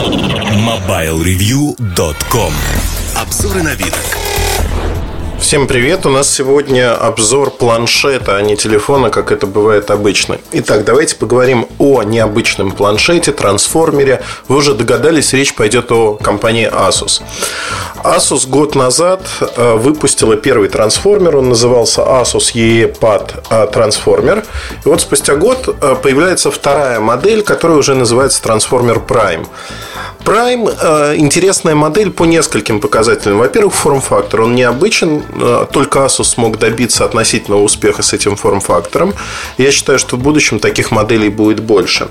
[0.00, 2.54] MobileReview.com
[3.16, 4.19] Обзоры вид.
[5.50, 6.06] Всем привет!
[6.06, 10.38] У нас сегодня обзор планшета, а не телефона, как это бывает обычно.
[10.52, 14.22] Итак, давайте поговорим о необычном планшете, трансформере.
[14.46, 17.20] Вы уже догадались, речь пойдет о компании Asus.
[18.04, 24.46] Asus год назад э, выпустила первый трансформер, он назывался Asus EEPAD Transformer.
[24.84, 29.48] И вот спустя год э, появляется вторая модель, которая уже называется Transformer Prime.
[30.24, 33.38] Prime э, интересная модель по нескольким показателям.
[33.38, 34.42] Во-первых, форм-фактор.
[34.42, 35.39] Он необычен, э,
[35.72, 39.14] только Asus смог добиться относительного успеха с этим форм-фактором.
[39.58, 42.08] Я считаю, что в будущем таких моделей будет больше.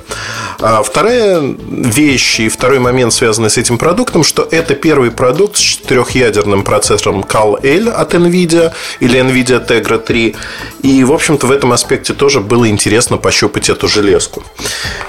[0.59, 5.59] А вторая вещь и второй момент, связанный с этим продуктом, что это первый продукт с
[5.59, 10.35] четырехъядерным процессором Cal-L от NVIDIA или NVIDIA Tegra 3.
[10.83, 14.43] И, в общем-то, в этом аспекте тоже было интересно пощупать эту железку.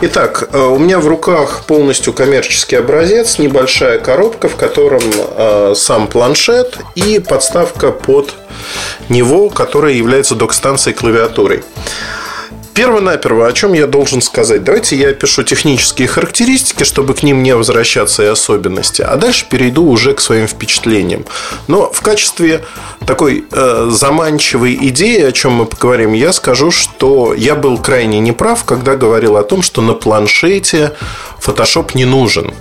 [0.02, 6.06] Итак, э, у меня в руках полностью коммерческий образец, небольшая коробка, в котором э, сам
[6.06, 8.09] планшет и подставка под
[9.08, 11.62] него, которая является док-станцией клавиатурой.
[12.74, 14.64] Перво-наперво, о чем я должен сказать?
[14.64, 19.84] Давайте я опишу технические характеристики, чтобы к ним не возвращаться и особенности, а дальше перейду
[19.84, 21.26] уже к своим впечатлениям.
[21.66, 22.64] Но в качестве
[23.06, 28.64] такой э, заманчивой идеи, о чем мы поговорим, я скажу, что я был крайне неправ,
[28.64, 30.92] когда говорил о том, что на планшете
[31.44, 32.54] Photoshop не нужен.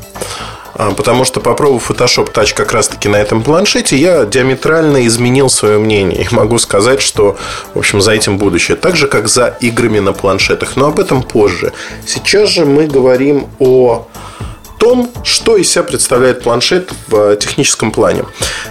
[0.79, 5.77] А, потому что, попробовав Photoshop Touch как раз-таки на этом планшете, я диаметрально изменил свое
[5.77, 6.23] мнение.
[6.23, 7.35] И могу сказать, что,
[7.73, 8.77] в общем, за этим будущее.
[8.77, 10.77] Так же, как за играми на планшетах.
[10.77, 11.73] Но об этом позже.
[12.05, 14.07] Сейчас же мы говорим о
[14.77, 18.23] том, что из себя представляет планшет в техническом плане.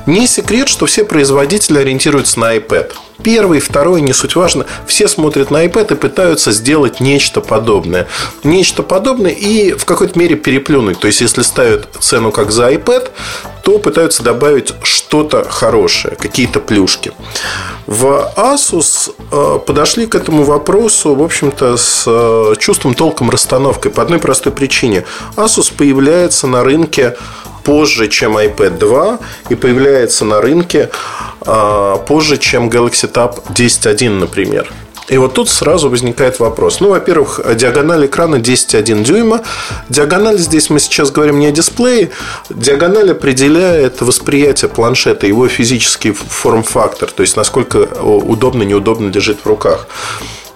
[0.06, 2.91] Не секрет, что все производители ориентируются на iPad.
[3.23, 4.65] Первый, второй, не суть важно.
[4.87, 8.07] Все смотрят на iPad и пытаются сделать нечто подобное.
[8.45, 11.01] Нечто подобное и в какой-то мере переплюнуть.
[11.01, 13.11] То есть, если ставят цену как за iPad,
[13.63, 17.13] то пытаются добавить что-то хорошее, какие-то плюшки.
[17.87, 24.03] В Asus э, подошли к этому вопросу, в общем-то, с э, чувством толком расстановкой по
[24.03, 25.05] одной простой причине.
[25.37, 27.17] Asus появляется на рынке
[27.69, 29.19] позже, чем iPad 2
[29.51, 30.89] и появляется на рынке
[31.45, 34.73] э, позже, чем Galaxy Tab 10.1, например.
[35.11, 36.81] И вот тут сразу возникает вопрос.
[36.81, 39.43] Ну, во-первых, диагональ экрана 10,1 дюйма.
[39.91, 42.11] Диагональ здесь мы сейчас говорим не о дисплее.
[42.49, 49.89] Диагональ определяет восприятие планшета, его физический форм-фактор, то есть насколько удобно, неудобно лежит в руках.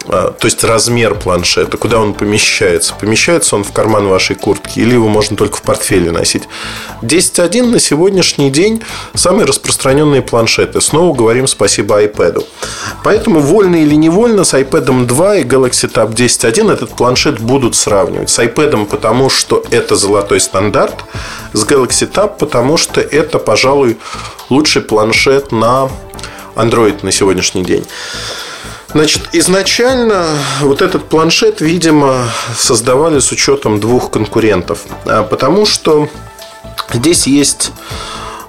[0.09, 2.95] А, то есть размер планшета, куда он помещается.
[2.99, 6.45] Помещается он в карман вашей куртки или его можно только в портфеле носить.
[7.03, 8.83] 10.1 на сегодняшний день
[9.15, 10.81] самые распространенные планшеты.
[10.81, 12.45] Снова говорим спасибо iPad.
[13.05, 18.31] Поэтому вольно или невольно с iPad 2 и Galaxy Tab 10.1 этот планшет будут сравнивать.
[18.31, 21.05] С iPad, потому что это золотой стандарт,
[21.53, 23.99] с Galaxy Tab, потому что это, пожалуй,
[24.51, 25.89] лучший планшет на
[26.57, 27.85] Android на сегодняшний день.
[28.93, 30.27] Значит, изначально
[30.61, 34.81] вот этот планшет, видимо, создавали с учетом двух конкурентов.
[35.07, 36.09] А, потому что
[36.93, 37.73] здесь есть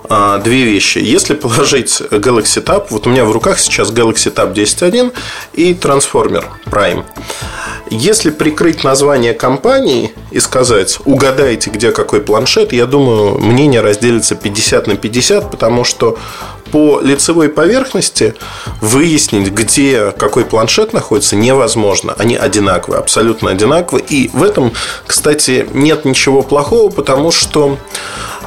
[0.09, 0.97] а, две вещи.
[0.97, 5.13] Если положить Galaxy Tab, вот у меня в руках сейчас Galaxy Tab 10.1
[5.53, 7.05] и Transformer Prime.
[7.89, 14.87] Если прикрыть название компании и сказать, угадайте, где какой планшет, я думаю, мнение разделится 50
[14.87, 16.17] на 50, потому что
[16.73, 18.33] по лицевой поверхности
[18.81, 22.15] выяснить, где какой планшет находится, невозможно.
[22.17, 24.03] Они одинаковые, абсолютно одинаковые.
[24.03, 24.73] И в этом,
[25.05, 27.77] кстати, нет ничего плохого, потому что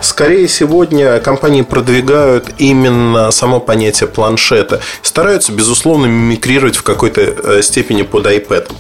[0.02, 4.82] Скорее сегодня компании продвигают именно само понятие планшета.
[5.00, 8.70] Стараются, безусловно, мимикрировать в какой-то э, степени под iPad.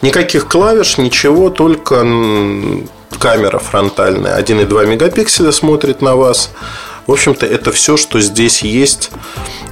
[0.00, 2.04] Никаких клавиш, ничего, только
[3.18, 6.50] камера фронтальная 1,2 мегапикселя смотрит на вас.
[7.08, 9.10] В общем-то, это все, что здесь есть,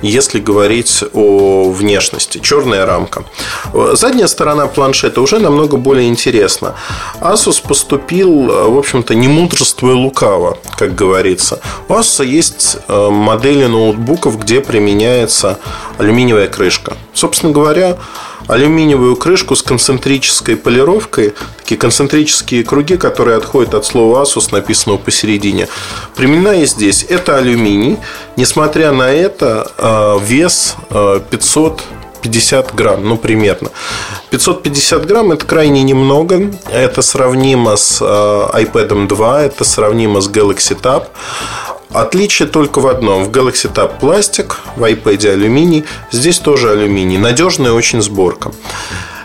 [0.01, 2.39] если говорить о внешности.
[2.39, 3.25] Черная рамка.
[3.93, 6.75] Задняя сторона планшета уже намного более интересна.
[7.21, 11.61] Asus поступил, в общем-то, не мудрствуя лукаво, как говорится.
[11.89, 15.59] У Asus есть э, модели ноутбуков, где применяется
[15.99, 16.97] алюминиевая крышка.
[17.13, 17.99] Собственно говоря,
[18.47, 25.69] алюминиевую крышку с концентрической полировкой, такие концентрические круги, которые отходят от слова Asus, написанного посередине.
[26.15, 27.05] Применена здесь.
[27.09, 27.99] Это алюминий.
[28.37, 30.77] Несмотря на это, э, вес
[31.31, 33.71] 500 э, 550 грамм, ну, примерно.
[34.31, 36.51] 550 грамм– это крайне немного.
[36.71, 41.07] Это сравнимо с э, iPad 2, это сравнимо с Galaxy Tab.
[41.93, 43.25] Отличие только в одном.
[43.25, 45.85] В Galaxy Tab пластик, в iPad алюминий.
[46.11, 47.19] Здесь тоже алюминий.
[47.19, 48.53] Надежная очень сборка.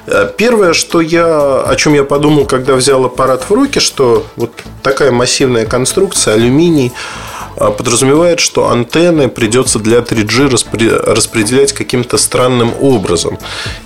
[0.07, 4.51] Э, первое, что я, о чем я подумал, когда взял аппарат в руки, что вот
[4.83, 6.91] такая массивная конструкция, алюминий,
[7.69, 10.47] подразумевает, что антенны придется для 3G
[11.13, 13.37] распределять каким-то странным образом.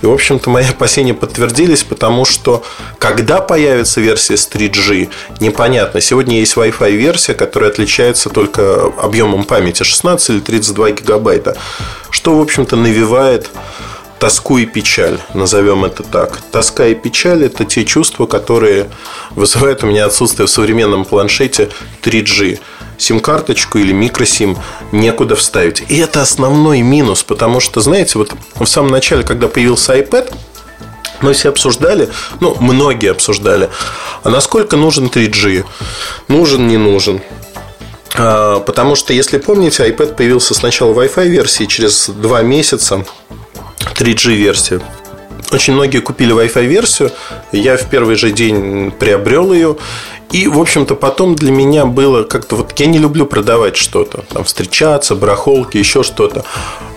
[0.01, 2.63] И, в общем-то, мои опасения подтвердились, потому что
[2.99, 5.09] когда появится версия с 3G,
[5.41, 5.99] непонятно.
[5.99, 11.57] Сегодня есть Wi-Fi версия, которая отличается только объемом памяти 16 или 32 гигабайта,
[12.09, 13.49] что, в общем-то, навевает
[14.19, 16.39] тоску и печаль, назовем это так.
[16.51, 18.87] Тоска и печаль– это те чувства, которые
[19.31, 21.69] вызывают у меня отсутствие в современном планшете
[22.01, 22.59] 3G
[22.97, 24.57] сим-карточку или микросим
[24.91, 25.83] некуда вставить.
[25.89, 30.33] И это основной минус, потому что, знаете, вот в самом начале, когда появился iPad,
[31.21, 32.09] мы все обсуждали,
[32.39, 33.69] ну, многие обсуждали,
[34.23, 35.65] а насколько нужен 3G?
[36.27, 37.21] Нужен, не нужен?
[38.17, 43.05] А, потому что, если помните, iPad появился сначала в Wi-Fi версии, через два месяца
[43.95, 44.81] 3G версия.
[45.51, 47.11] Очень многие купили Wi-Fi версию.
[47.51, 49.77] Я в первый же день приобрел ее.
[50.31, 54.43] И, в общем-то, потом для меня было как-то вот я не люблю продавать что-то, там
[54.43, 56.43] встречаться, барахолки, еще что-то.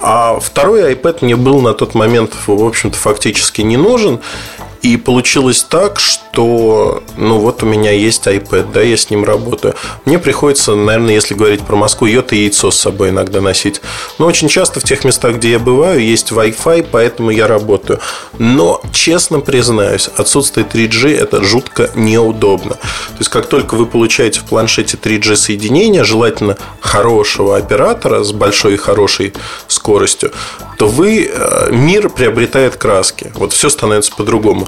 [0.01, 4.21] А второй iPad мне был на тот момент, в общем-то, фактически не нужен.
[4.83, 9.75] И получилось так, что, ну вот у меня есть iPad, да, я с ним работаю.
[10.05, 13.81] Мне приходится, наверное, если говорить про Москву, йота и яйцо с собой иногда носить.
[14.19, 17.99] Но очень часто в тех местах, где я бываю, есть Wi-Fi, поэтому я работаю.
[18.39, 22.75] Но, честно признаюсь, отсутствие 3G это жутко неудобно.
[22.75, 28.75] То есть, как только вы получаете в планшете 3G соединение, желательно хорошего оператора с большой
[28.75, 29.33] и хорошей
[29.67, 30.33] скоростью,
[30.79, 33.33] то вы, э, мир приобретает краски.
[33.35, 34.68] Вот все становится по-другому.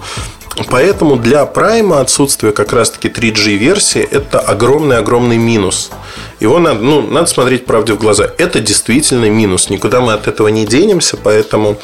[0.69, 5.91] Поэтому для Prime отсутствие как раз-таки 3G версии это огромный-огромный минус.
[6.39, 8.29] Его надо, ну, надо смотреть правде в глаза.
[8.39, 9.71] Это действительно минус.
[9.71, 11.17] Никуда мы от этого не денемся.
[11.17, 11.79] Поэтому,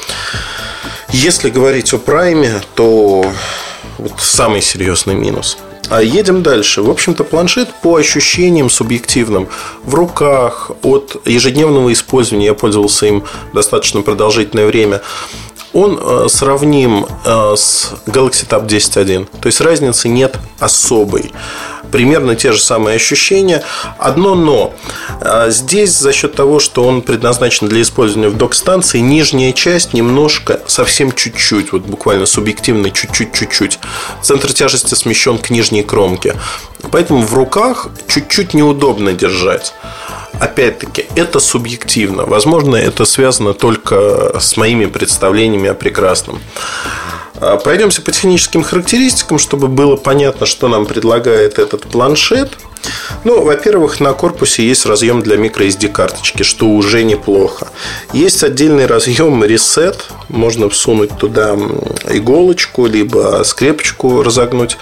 [1.09, 3.25] если говорить о Prime, то
[3.97, 5.57] вот самый серьезный минус.
[5.89, 6.81] А едем дальше.
[6.81, 9.47] В общем-то, планшет по ощущениям субъективным
[9.83, 13.23] в руках от ежедневного использования, я пользовался им
[13.53, 15.01] достаточно продолжительное время,
[15.73, 19.27] он э, сравним э, с Galaxy Tab 10.1.
[19.39, 21.31] То есть разницы нет особой
[21.91, 23.63] примерно те же самые ощущения.
[23.97, 24.73] Одно но.
[25.21, 30.61] А, здесь за счет того, что он предназначен для использования в док-станции, нижняя часть немножко,
[30.67, 33.79] совсем чуть-чуть, вот буквально субъективно чуть-чуть-чуть-чуть.
[34.21, 36.35] Центр тяжести смещен к нижней кромке.
[36.91, 39.73] Поэтому в руках чуть-чуть неудобно держать.
[40.39, 42.25] Опять-таки, это субъективно.
[42.25, 46.39] Возможно, это связано только с моими представлениями о прекрасном.
[47.39, 52.57] А, пройдемся по техническим характеристикам, чтобы было понятно, что нам предлагает этот планшет.
[53.23, 57.67] Ну, во-первых, на корпусе есть разъем для microSD карточки, что уже неплохо.
[58.13, 59.97] Есть отдельный разъем Reset,
[60.29, 61.57] можно всунуть туда
[62.09, 64.77] иголочку, либо скрепочку разогнуть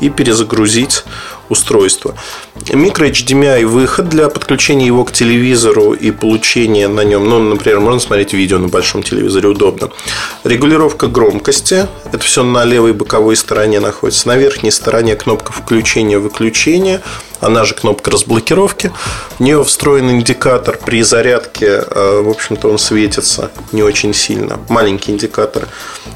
[0.00, 1.04] и перезагрузить
[1.48, 2.14] устройство.
[2.72, 8.00] Микро HDMI выход для подключения его к телевизору и получения на нем, ну, например, можно
[8.00, 9.90] смотреть видео на большом телевизоре, удобно.
[10.44, 14.28] Регулировка громкости, это все на левой боковой стороне находится.
[14.28, 17.00] На верхней стороне кнопка включения-выключения,
[17.40, 18.92] она же кнопка разблокировки.
[19.38, 24.58] В нее встроен индикатор при зарядке, э, в общем-то, он светится не очень сильно.
[24.68, 25.68] Маленький индикатор.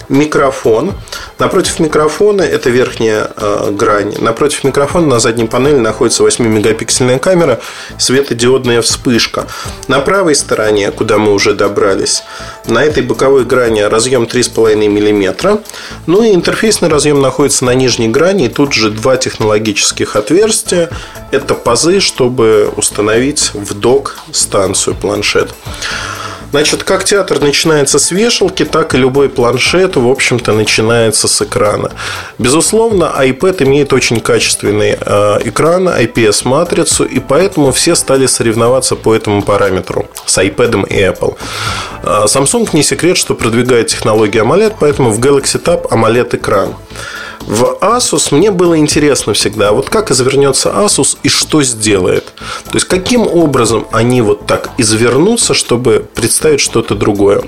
[0.09, 0.95] Микрофон.
[1.39, 7.61] Напротив микрофона, это верхняя э, грань, напротив микрофона на задней панели находится 8-мегапиксельная камера,
[7.99, 9.47] светодиодная вспышка.
[9.89, 12.23] На правой стороне, куда мы уже добрались,
[12.67, 15.61] на этой боковой грани разъем 3,5 мм.
[16.07, 18.47] Ну и интерфейсный разъем находится на нижней грани.
[18.47, 20.91] И тут же два технологических отверстия.
[21.31, 25.51] Это пазы, чтобы установить в док станцию планшет.
[26.53, 31.91] Значит, как театр начинается с вешалки, так и любой планшет, в общем-то, начинается с экрана.
[32.39, 39.43] Безусловно, iPad имеет очень качественный э, экран, IPS-матрицу, и поэтому все стали соревноваться по этому
[39.43, 41.39] параметру с iPad и Apple.
[42.03, 46.75] Э, Samsung не секрет, что продвигает технологию AMOLED, поэтому в Galaxy Tab AMOLED-экран.
[47.47, 52.33] В Asus мне было интересно всегда, вот как извернется Asus и что сделает.
[52.65, 57.43] То есть, каким образом они вот так извернутся, чтобы представить что-то другое.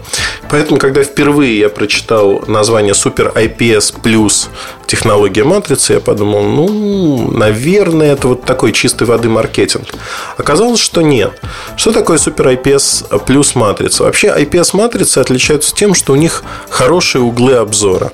[0.50, 4.48] Поэтому, когда впервые я прочитал название Super IPS Plus
[4.86, 9.86] технология матрицы, я подумал, ну, наверное, это вот такой чистой воды маркетинг.
[10.36, 11.40] Оказалось, что нет.
[11.76, 14.04] Что такое Super IPS Plus матрица?
[14.04, 18.12] Вообще, IPS матрицы отличаются тем, что у них хорошие углы обзора.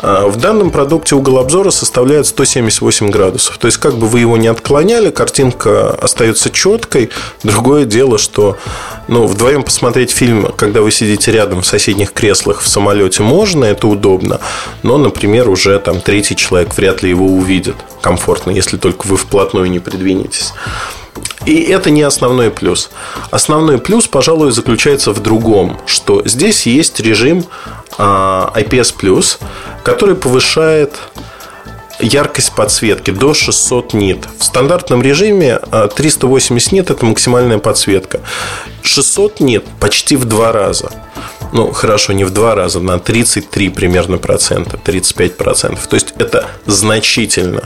[0.00, 3.58] А, в данном продукте угол обзора составляет 178 градусов.
[3.58, 7.10] То есть, как бы вы его не отклоняли, картинка остается четкой.
[7.42, 8.56] Другое дело, что
[9.08, 13.86] ну, вдвоем посмотреть фильм, когда вы сидите рядом в соседних креслах в самолете, можно, это
[13.86, 14.40] удобно.
[14.82, 19.70] Но, например, уже там третий человек вряд ли его увидит комфортно, если только вы вплотную
[19.70, 20.52] не придвинетесь.
[21.44, 22.90] И это не основной плюс.
[23.30, 27.44] Основной плюс, пожалуй, заключается в другом, что здесь есть режим
[27.98, 29.38] а, IPS+,
[29.86, 30.98] который повышает
[32.00, 34.18] яркость подсветки до 600 нит.
[34.36, 35.60] В стандартном режиме
[35.94, 38.20] 380 а, нит– это максимальная подсветка.
[38.82, 40.90] 600 нит– почти в два раза.
[41.52, 45.86] Ну, хорошо, не в два раза, на 33 примерно процента, 35 процентов.
[45.86, 47.62] То есть, это значительно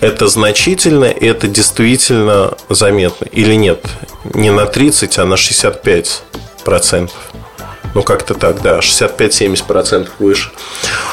[0.00, 3.26] это значительно, и это действительно заметно.
[3.26, 3.86] Или нет?
[4.32, 6.22] Не на 30, а на 65
[6.64, 7.33] процентов.
[7.94, 10.50] Ну, как-то так, да, 65-70% выше.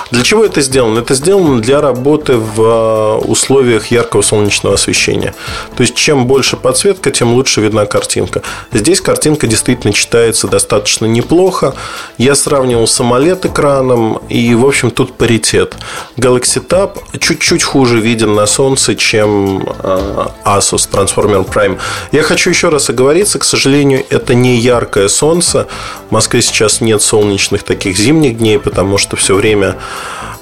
[0.09, 0.99] Для чего это сделано?
[0.99, 5.33] Это сделано для работы в э, условиях яркого солнечного освещения.
[5.77, 8.41] То есть, чем больше подсветка, тем лучше видна картинка.
[8.73, 11.75] Здесь картинка действительно читается достаточно неплохо.
[12.17, 15.75] Я сравнивал самолет экраном, и, в общем, тут паритет.
[16.17, 21.79] Galaxy Tab чуть-чуть хуже виден на солнце, чем э, Asus Transformer Prime.
[22.11, 25.67] Я хочу еще раз оговориться, к сожалению, это не яркое солнце.
[26.09, 29.75] В Москве сейчас сейчас нет солнечных таких зимних дней, потому что все время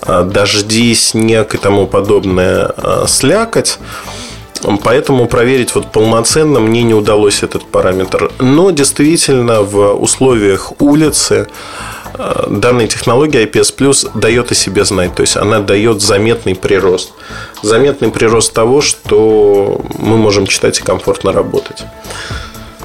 [0.01, 3.79] а, дожди, снег и тому подобное а, слякоть.
[4.83, 8.29] Поэтому проверить вот полноценно мне не удалось этот параметр.
[8.39, 11.48] Но действительно в условиях улицы
[12.13, 15.15] а, данная технология IPS Plus дает о себе знать.
[15.15, 17.13] То есть она дает заметный прирост.
[17.63, 21.83] Заметный прирост того, что мы можем читать и комфортно работать.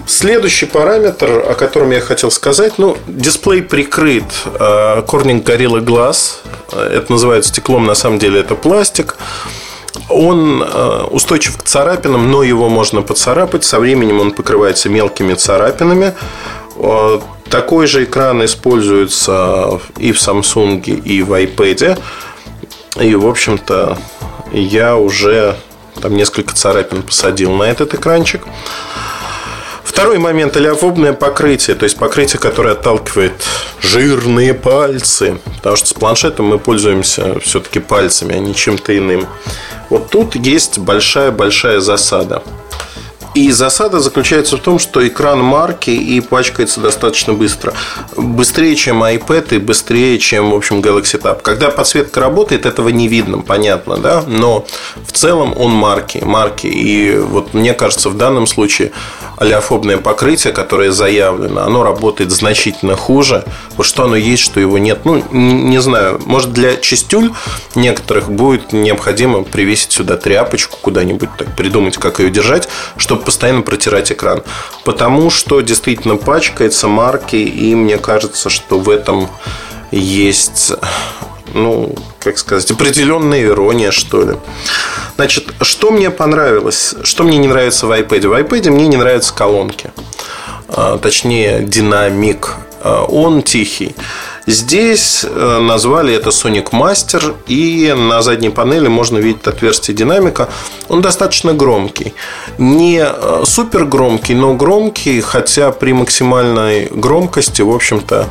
[0.06, 6.36] Следующий параметр, о котором я хотел сказать, ну, дисплей прикрыт э, Corning Gorilla Glass.
[6.72, 9.16] Это называется стеклом, на самом деле это пластик.
[10.10, 13.64] Он э, устойчив к царапинам, но его можно поцарапать.
[13.64, 16.14] Со временем он покрывается мелкими царапинами.
[16.76, 21.98] Э, такой же экран используется и в Samsung, и в iPad.
[23.00, 23.96] И, в общем-то,
[24.52, 25.56] я уже
[26.02, 28.42] там несколько царапин посадил на этот экранчик.
[29.94, 33.44] Второй момент– олеофобное покрытие, то есть покрытие, которое отталкивает
[33.80, 39.28] жирные пальцы, потому что с планшетом мы пользуемся все-таки пальцами, а не чем-то иным.
[39.90, 42.42] Вот тут есть большая-большая засада–
[43.34, 47.74] и засада заключается в том, что экран марки и пачкается достаточно быстро.
[48.16, 51.42] Быстрее, чем iPad и быстрее, чем, в общем, Galaxy Tab.
[51.42, 54.24] Когда подсветка работает, этого не видно, понятно, да?
[54.26, 54.66] Но
[55.04, 56.18] в целом он марки.
[56.18, 56.68] Марки.
[56.68, 58.92] И вот мне кажется, в данном случае
[59.36, 63.44] олеофобное покрытие, которое заявлено, оно работает значительно хуже.
[63.76, 65.04] Вот что оно есть, что его нет.
[65.04, 66.20] Ну, не знаю.
[66.24, 67.32] Может, для частюль
[67.74, 74.12] некоторых будет необходимо привесить сюда тряпочку куда-нибудь, так придумать, как ее держать, чтобы постоянно протирать
[74.12, 74.42] экран.
[74.84, 79.28] Потому что действительно пачкается марки, и мне кажется, что в этом
[79.90, 80.72] есть
[81.54, 84.36] ну, как сказать, определенная ирония, что ли.
[85.16, 88.28] Значит, что мне понравилось, что мне не нравится в iPad?
[88.28, 89.92] В iPad мне не нравятся колонки.
[90.68, 92.56] А, точнее, динамик.
[92.80, 93.94] А, он тихий.
[94.46, 100.48] Здесь э, назвали это Sonic Master, и на задней панели можно видеть отверстие динамика.
[100.88, 102.14] Он достаточно громкий.
[102.58, 108.28] Не э, супер громкий, но громкий, хотя при максимальной громкости, в общем-то,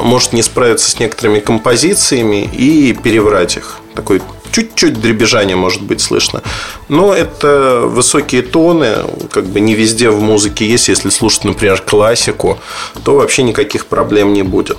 [0.00, 3.78] может не справиться с некоторыми композициями и переврать их.
[3.94, 4.22] Такой
[4.52, 6.42] чуть-чуть дребезжание может быть слышно.
[6.88, 8.96] Но это высокие тоны,
[9.30, 10.88] как бы не везде в музыке есть.
[10.88, 12.58] Если слушать, например, классику,
[13.04, 14.78] то вообще никаких проблем не будет.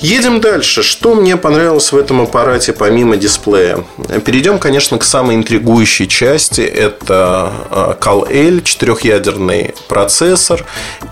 [0.00, 0.84] Едем дальше.
[0.84, 3.84] Что мне понравилось в этом аппарате помимо дисплея?
[4.24, 6.60] Перейдем, конечно, к самой интригующей части.
[6.60, 7.52] Это
[8.00, 10.64] Cal-L, четырехъядерный процессор.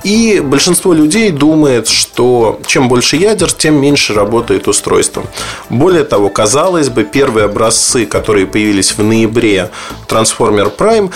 [0.05, 5.25] И большинство людей думает, что чем больше ядер, тем меньше работает устройство.
[5.69, 9.71] Более того, казалось бы, первые образцы, которые появились в ноябре
[10.09, 11.13] Transformer Prime,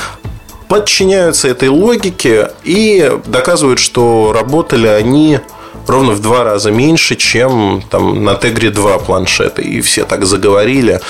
[0.66, 5.38] подчиняются этой логике и доказывают, что работали они
[5.86, 9.62] ровно в два раза меньше, чем там, на Тегре 2 планшеты.
[9.62, 11.00] И все так заговорили.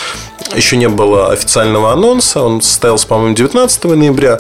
[0.55, 2.43] Еще не было официального анонса.
[2.43, 4.39] Он состоялся, по-моему, 19 ноября.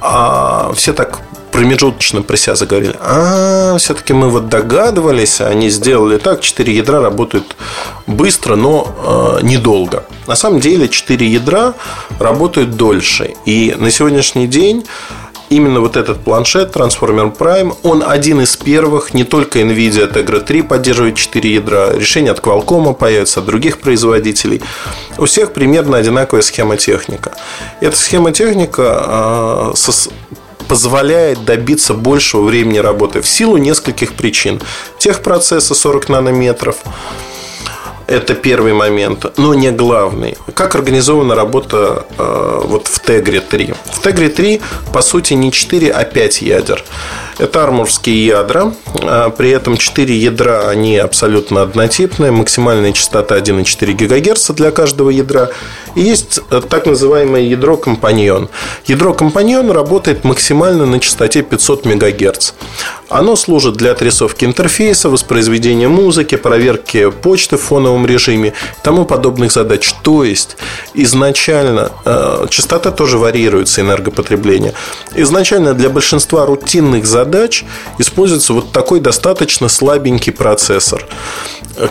[0.00, 1.20] А все так
[1.56, 2.94] промежуточно про себя заговорили.
[3.00, 7.56] А, все-таки мы вот догадывались, они сделали так, 4 ядра работают
[8.06, 10.04] быстро, но э, недолго.
[10.26, 11.72] На самом деле 4 ядра
[12.18, 13.34] работают дольше.
[13.46, 14.84] И на сегодняшний день
[15.48, 20.62] именно вот этот планшет Transformer Prime, он один из первых, не только NVIDIA Tegra 3
[20.62, 24.62] поддерживает 4 ядра, решения от Qualcomm появятся, от других производителей.
[25.18, 27.32] У всех примерно одинаковая схема техника.
[27.80, 29.72] Эта схема техника
[30.68, 34.60] позволяет добиться большего времени работы в силу нескольких причин.
[34.98, 36.76] Техпроцесса 40 нанометров,
[38.06, 40.36] это первый момент, но не главный.
[40.54, 43.74] Как организована работа э, вот в Тегре 3?
[43.92, 44.60] В Тегре 3,
[44.92, 46.84] по сути, не 4, а 5 ядер.
[47.38, 48.72] Это армурские ядра.
[49.02, 52.30] А при этом 4 ядра, они абсолютно однотипные.
[52.30, 55.50] Максимальная частота 1,4 ГГц для каждого ядра.
[55.94, 58.48] И есть э, так называемое ядро компаньон.
[58.86, 62.52] Ядро компаньон работает максимально на частоте 500 МГц.
[63.08, 68.52] Оно служит для отрисовки интерфейса, воспроизведения музыки, проверки почты в фоновом режиме и
[68.82, 69.94] тому подобных задач.
[70.02, 70.56] То есть,
[70.94, 74.72] изначально э, частота тоже варьируется, энергопотребление.
[75.14, 77.64] Изначально для большинства рутинных задач задач
[77.98, 81.04] используется вот такой достаточно слабенький процессор.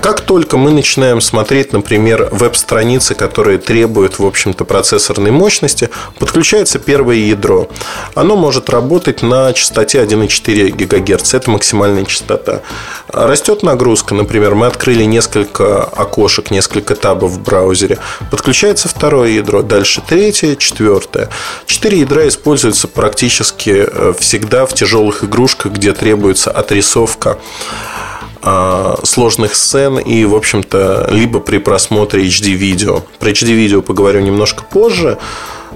[0.02, 7.18] Как только мы начинаем смотреть, например, веб-страницы, которые требуют, в общем-то, процессорной мощности, подключается первое
[7.18, 7.68] ядро.
[8.16, 11.34] Оно может работать на частоте 1,4 ГГц.
[11.36, 12.62] Это максимальная частота.
[13.10, 18.00] Растет нагрузка, например, мы открыли несколько окошек, несколько табов в браузере.
[18.32, 21.30] Подключается второе ядро, дальше третье, четвертое.
[21.68, 27.38] Четыре ядра используются практически э, всегда в тяжелых игрушках, где требуется отрисовка
[28.42, 33.02] а, сложных сцен и, в общем-то, либо при просмотре HD-видео.
[33.20, 35.18] Про HD-видео поговорю немножко позже.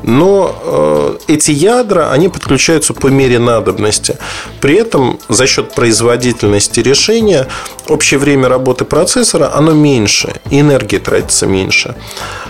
[0.03, 4.17] Но э, эти ядра, они подключаются по мере надобности.
[4.61, 7.47] При этом за счет производительности решения
[7.87, 11.95] общее время работы процессора оно меньше, и энергии тратится меньше.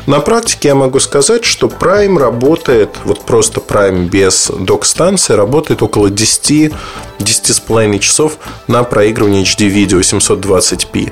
[0.10, 6.10] На практике я могу сказать, что Prime работает, вот просто Prime без док-станции, работает около
[6.10, 6.74] 10
[7.20, 11.12] 10,5 часов на проигрывание HD-видео 720p.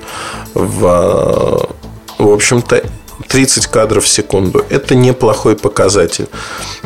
[0.55, 1.69] В,
[2.17, 2.83] в общем-то,
[3.27, 4.65] 30 кадров в секунду.
[4.67, 6.27] Это неплохой показатель.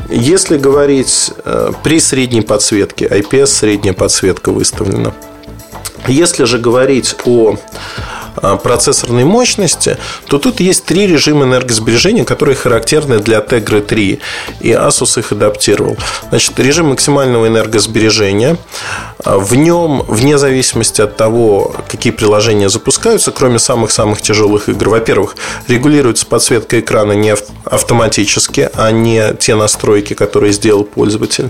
[0.10, 5.14] Если говорить э, при средней подсветке, IPS средняя подсветка выставлена.
[6.10, 7.56] Если же говорить о
[8.64, 9.98] процессорной мощности,
[10.28, 14.20] то тут есть три режима энергосбережения, которые характерны для Tegra 3.
[14.62, 15.98] И Asus их адаптировал.
[16.30, 18.58] Значит, режим максимального энергосбережения.
[19.24, 25.36] А, в нем, вне зависимости от того, какие приложения запускаются, кроме самых-самых тяжелых игр, во-первых,
[25.68, 31.50] регулируется подсветка экрана не автоматически, а не те настройки, которые сделал пользователь.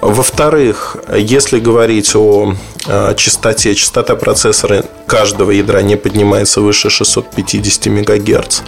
[0.00, 2.54] Во-вторых, если говорить о
[2.86, 8.62] э, частоте, частота процессора каждого ядра не поднимается выше 650 МГц.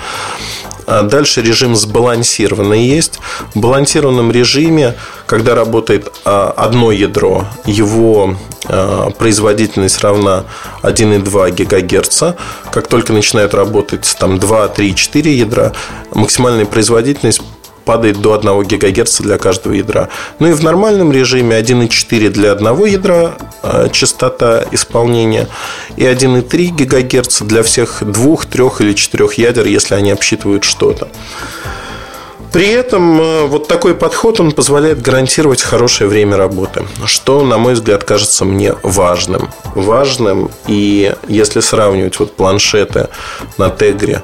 [0.87, 3.19] А дальше режим сбалансированный есть.
[3.55, 4.95] В балансированном режиме,
[5.27, 10.45] когда работает а, одно ядро, его а, производительность равна
[10.83, 12.37] 1,2 ГГц.
[12.73, 15.73] Как только начинают работать там 2, 3, 4 ядра,
[16.13, 17.43] максимальная производительность
[17.85, 20.09] падает до 1 ГГц для каждого ядра.
[20.39, 25.49] Ну и в нормальном режиме 1,4 для одного ядра э, частота исполнения
[25.97, 31.09] и 1,3 ГГц для всех двух, трех или четырех ядер, если они обсчитывают что-то.
[32.53, 37.73] При этом э, вот такой подход он позволяет гарантировать хорошее время работы, что, на мой
[37.73, 39.49] взгляд, кажется мне важным.
[39.75, 43.09] Важным, и если сравнивать вот планшеты
[43.57, 44.23] на Тегре,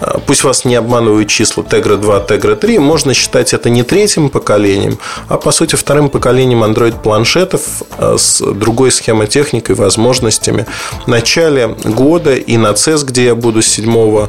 [0.00, 4.28] э, пусть вас не обманывают числа Tegra 2, Tegra 3, можно считать это не третьим
[4.28, 7.62] поколением, а по сути вторым поколением Android планшетов
[7.96, 10.66] э, с другой схемотехникой, возможностями.
[11.04, 14.28] В начале года и на CES, где я буду 7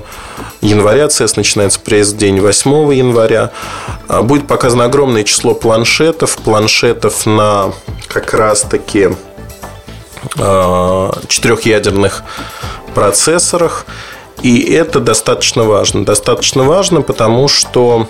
[0.62, 3.52] января, CES начинается пресс-день 8 января,
[4.08, 7.74] а, будет показано огромное число планшетов, планшетов на
[8.08, 9.10] как раз-таки
[10.38, 12.24] а, четырехъядерных
[12.94, 13.86] процессорах.
[14.42, 16.06] И это достаточно важно.
[16.06, 18.08] Достаточно важно, потому что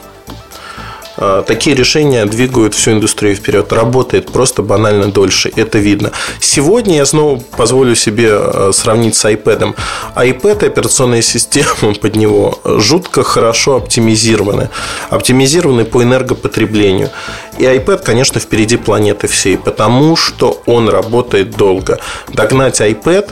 [1.45, 3.73] такие решения двигают всю индустрию вперед.
[3.73, 5.51] Работает просто банально дольше.
[5.55, 6.11] Это видно.
[6.39, 9.75] Сегодня я снова позволю себе а, сравнить с iPad.
[10.15, 14.69] iPad операционная система под него жутко хорошо оптимизированы.
[15.09, 17.09] Оптимизированы по энергопотреблению.
[17.57, 21.99] И iPad, конечно, впереди планеты всей, потому что он работает долго.
[22.29, 23.31] Догнать iPad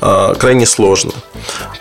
[0.00, 1.12] а, крайне сложно.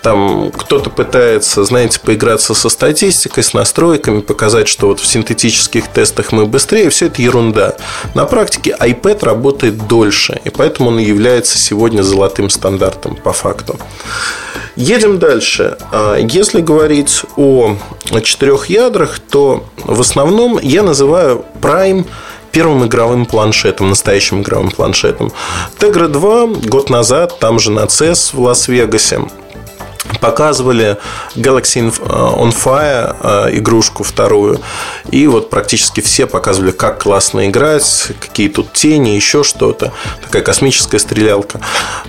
[0.01, 5.05] Там кто-то пытается, знаете, поиграться со статистикой, с настройками, показать, что вот в
[5.35, 6.89] синтетических тестах мы быстрее.
[6.89, 7.75] Все это ерунда.
[8.13, 13.77] На практике iPad работает дольше, и поэтому он является сегодня золотым стандартом по факту.
[14.75, 15.77] Едем дальше.
[15.91, 17.77] А, если говорить о
[18.23, 22.05] четырех ядрах, то в основном я называю Prime
[22.51, 25.31] первым игровым планшетом, настоящим игровым планшетом.
[25.79, 29.21] Tegra 2 год назад, там же на CES в Лас-Вегасе,
[30.25, 30.97] показывали
[31.35, 34.59] Galaxy on Fire э, игрушку вторую.
[35.11, 39.93] И вот практически все показывали, как классно играть, какие тут тени, еще что-то.
[40.23, 41.59] Такая космическая стрелялка.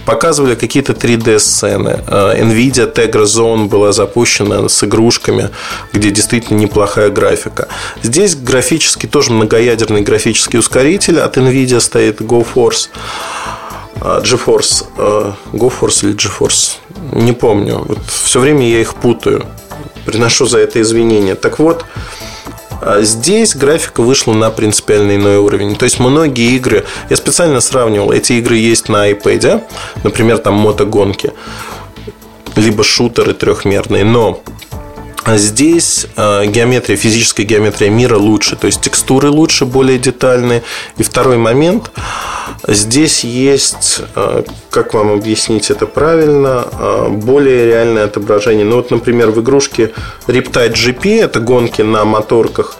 [0.07, 2.05] Показывали какие-то 3D-сцены.
[2.07, 5.51] Э, Nvidia Tegra Zone была запущена с игрушками,
[5.93, 7.69] где действительно неплохая графика.
[8.03, 12.89] Здесь графически тоже многоядерный графический ускоритель от Nvidia стоит GoForce.
[14.01, 14.87] А, GeForce.
[14.99, 16.77] А, GoForce или GeForce?
[17.13, 17.85] Не помню.
[17.87, 19.47] Вот все время я их путаю.
[20.05, 21.35] Приношу за это извинения.
[21.35, 21.85] Так вот,
[22.81, 25.77] а, Здесь графика вышла на принципиально иной уровень.
[25.77, 29.65] То есть многие игры, я специально сравнивал, эти игры есть на iPad,
[30.05, 31.33] например, там мотогонки,
[32.55, 34.41] либо шутеры трехмерные, но
[35.27, 40.63] Здесь геометрия, физическая геометрия мира лучше, то есть текстуры лучше, более детальные.
[40.99, 41.91] И второй момент,
[42.69, 48.65] Здесь есть, э, как вам объяснить это правильно, э, более реальное отображение.
[48.65, 49.93] Ну вот, например, в игрушке
[50.27, 52.77] Riptide GP, это гонки на моторках,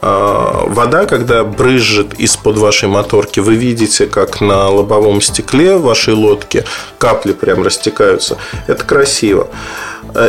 [0.00, 6.64] э, вода, когда брызжет из-под вашей моторки, вы видите, как на лобовом стекле вашей лодки
[6.98, 8.38] капли прям растекаются.
[8.66, 9.48] Это красиво.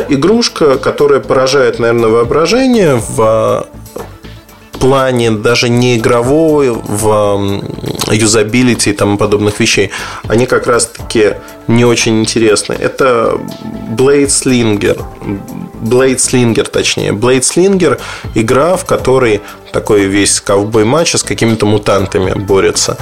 [0.09, 3.67] Игрушка, которая поражает, наверное, воображение в
[4.83, 7.63] плане даже не игрового в
[8.11, 9.91] юзабилити и тому подобных вещей,
[10.27, 11.35] они как раз-таки
[11.67, 12.73] не очень интересны.
[12.73, 13.39] Это
[13.97, 15.01] Blade Slinger.
[15.81, 17.11] Blade Slinger, точнее.
[17.11, 17.97] Blade Slinger–
[18.35, 19.39] игра, в которой
[19.71, 22.97] такой весь ковбой матч с какими-то мутантами борется.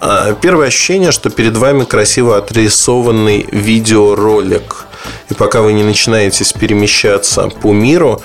[0.00, 4.86] А, первое ощущение, что перед вами красиво отрисованный видеоролик–
[5.30, 8.22] и пока вы не начинаете перемещаться по миру,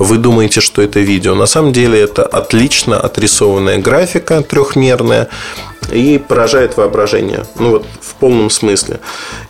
[0.00, 1.34] вы думаете, что это видео.
[1.34, 5.28] На самом деле это отлично отрисованная графика трехмерная
[5.92, 7.44] и поражает воображение.
[7.58, 9.00] Ну вот в полном смысле.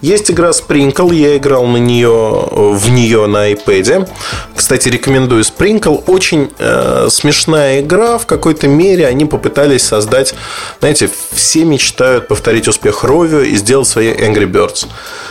[0.01, 2.09] Есть игра Sprinkle, я играл на нее,
[2.51, 4.09] в нее на iPad.
[4.55, 6.03] Кстати, рекомендую Sprinkle.
[6.07, 8.19] Очень э, смешная игра.
[8.19, 10.35] В какой-то мере они попытались создать,
[10.81, 14.87] знаете, все мечтают повторить успех Rovio и сделать свои Angry Birds.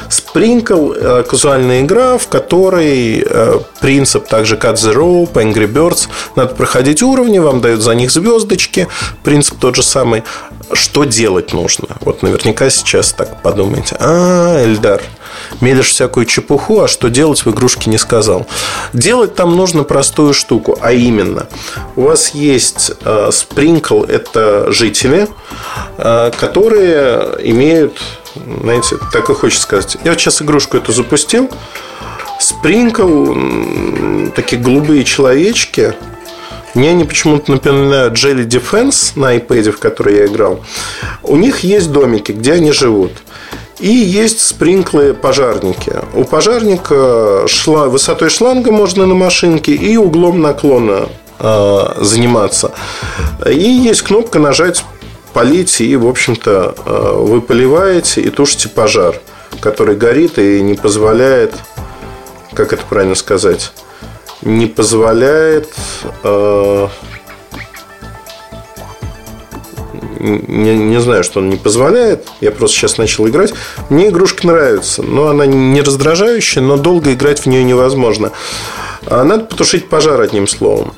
[0.09, 6.07] Sprinkle э, казуальная игра, в которой э, принцип также Cut the Rope, Angry Birds.
[6.35, 8.87] Надо проходить уровни, вам дают за них звездочки.
[9.23, 10.23] Принцип тот же самый
[10.73, 11.87] что делать нужно?
[12.01, 13.95] Вот наверняка сейчас так подумаете.
[13.99, 15.01] А, Эльдар,
[15.61, 18.45] мелешь всякую чепуху, а что делать в игрушке не сказал.
[18.93, 21.47] Делать там нужно простую штуку, а именно,
[21.95, 25.27] у вас есть э, спринкл, это жители,
[25.97, 27.97] э, которые имеют,
[28.61, 29.97] знаете, так и хочется сказать.
[30.03, 31.49] Я вот сейчас игрушку эту запустил,
[32.49, 33.33] спринкл,
[34.35, 35.93] такие голубые человечки,
[36.75, 40.63] мне они почему-то напоминают Jelly Defense на iPad, в который я играл.
[41.23, 43.11] У них есть домики, где они живут.
[43.79, 45.93] И есть спринклы пожарники.
[46.13, 51.07] У пожарника шла, высотой шланга можно на машинке и углом наклона
[51.39, 52.71] э, заниматься.
[53.49, 54.83] И есть кнопка нажать
[55.33, 59.15] полить, и, в общем-то, э, вы поливаете и тушите пожар,
[59.61, 61.53] который горит и не позволяет,
[62.53, 63.71] как это правильно сказать,
[64.41, 65.69] не позволяет
[66.23, 66.87] э,
[70.19, 72.27] не, не знаю, что он не позволяет.
[72.41, 73.53] Я просто сейчас начал играть.
[73.89, 78.31] Мне игрушка нравится, но она не раздражающая, но долго играть в нее невозможно.
[79.05, 80.93] А надо потушить пожар одним словом.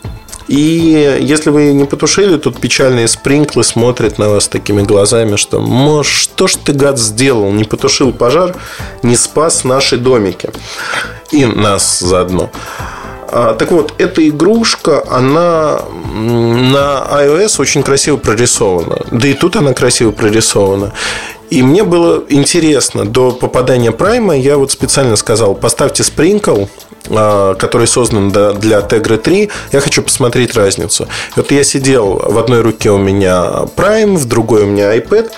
[0.51, 6.11] И если вы не потушили, тут печальные спринклы смотрят на вас такими глазами, что, может,
[6.11, 7.53] что ж ты, гад, сделал?
[7.53, 8.53] Не потушил пожар,
[9.01, 10.49] не спас наши домики.
[11.31, 12.51] И нас заодно.
[13.29, 15.83] А, так вот, эта игрушка, она
[16.13, 19.05] на iOS очень красиво прорисована.
[19.09, 20.91] Да и тут она красиво прорисована.
[21.51, 26.69] И мне было интересно, до попадания Прайма я вот специально сказал, поставьте Sprinkle,
[27.09, 31.09] а, который создан для Tegra 3, я хочу посмотреть разницу.
[31.35, 35.29] Вот я сидел, в одной руке у меня Prime, в другой у меня iPad,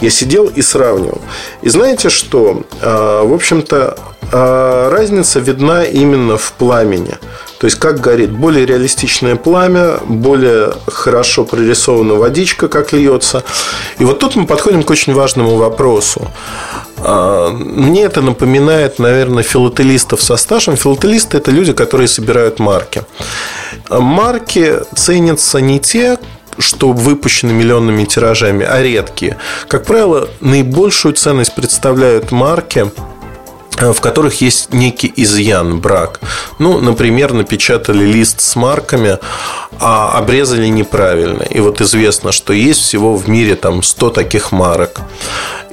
[0.00, 1.20] я сидел и сравнивал.
[1.60, 2.62] И знаете что?
[2.80, 3.98] А, в общем-то,
[4.32, 7.18] а, разница видна именно в пламени.
[7.58, 8.30] То есть, как горит.
[8.30, 13.42] Более реалистичное пламя, более хорошо прорисована водичка, как льется.
[13.98, 16.28] И вот тут мы подходим к очень важному вопросу.
[16.98, 20.76] А, мне это напоминает, наверное, филателистов со стажем.
[20.76, 23.02] Филателисты– это люди, которые собирают марки.
[23.90, 26.18] Марки ценятся не те,
[26.58, 29.36] что выпущены миллионными тиражами, а редкие.
[29.68, 32.90] Как правило, наибольшую ценность представляют марки,
[33.80, 36.20] в которых есть некий изъян, брак.
[36.58, 39.18] Ну, например, напечатали лист с марками,
[39.80, 41.42] а обрезали неправильно.
[41.42, 45.00] И вот известно, что есть всего в мире там 100 таких марок.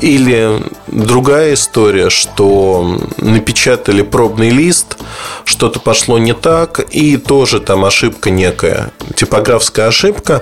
[0.02, 4.98] Или другая история, что напечатали пробный лист,
[5.46, 10.42] что-то пошло не так, и тоже там ошибка некая, типографская ошибка,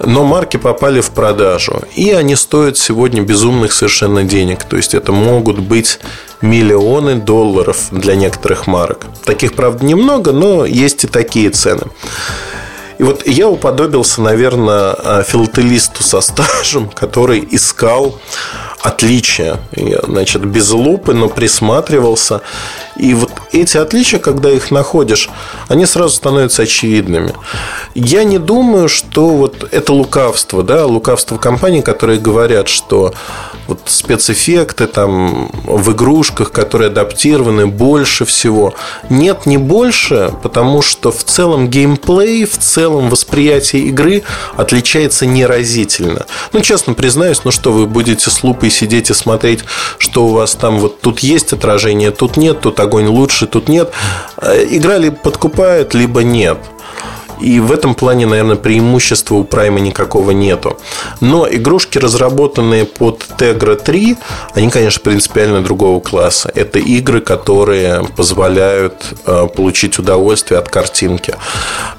[0.00, 1.82] но марки попали в продажу.
[1.94, 4.64] И они стоят сегодня безумных совершенно денег.
[4.64, 6.00] То есть это могут быть
[6.40, 9.06] миллионы долларов для некоторых марок.
[9.24, 11.84] Таких, правда, немного, но есть и такие цены.
[12.98, 18.18] И вот я уподобился, наверное, филателисту со стажем, который искал
[18.82, 19.58] отличия.
[19.74, 22.42] Я, значит, без лупы, но присматривался.
[22.96, 25.28] И вот эти отличия, когда их находишь,
[25.68, 27.34] они сразу становятся очевидными.
[27.94, 33.14] Я не думаю, что вот это лукавство, да, лукавство компаний, которые говорят, что
[33.68, 38.74] вот спецэффекты там в игрушках, которые адаптированы больше всего.
[39.10, 44.22] Нет, не больше, потому что в целом геймплей, в целом восприятие игры
[44.56, 46.26] отличается неразительно.
[46.52, 49.60] Ну, честно признаюсь, ну что, вы будете с лупой сидеть и смотреть,
[49.98, 53.92] что у вас там вот тут есть отражение, тут нет, тут огонь лучше, тут нет.
[54.36, 56.58] Э, игра либо подкупает, либо нет.
[57.40, 60.78] И в этом плане, наверное, преимущества у Prime никакого нету.
[61.20, 64.16] Но игрушки, разработанные под Tegra 3,
[64.54, 66.50] они, конечно, принципиально другого класса.
[66.54, 71.34] Это игры, которые позволяют э, получить удовольствие от картинки.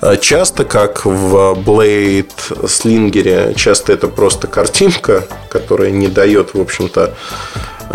[0.01, 2.31] Э, часто, как в Blade
[2.63, 7.15] Slinger, часто это просто картинка, которая не дает, в общем-то,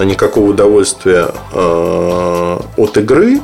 [0.02, 3.40] никакого удовольствия э, от игры,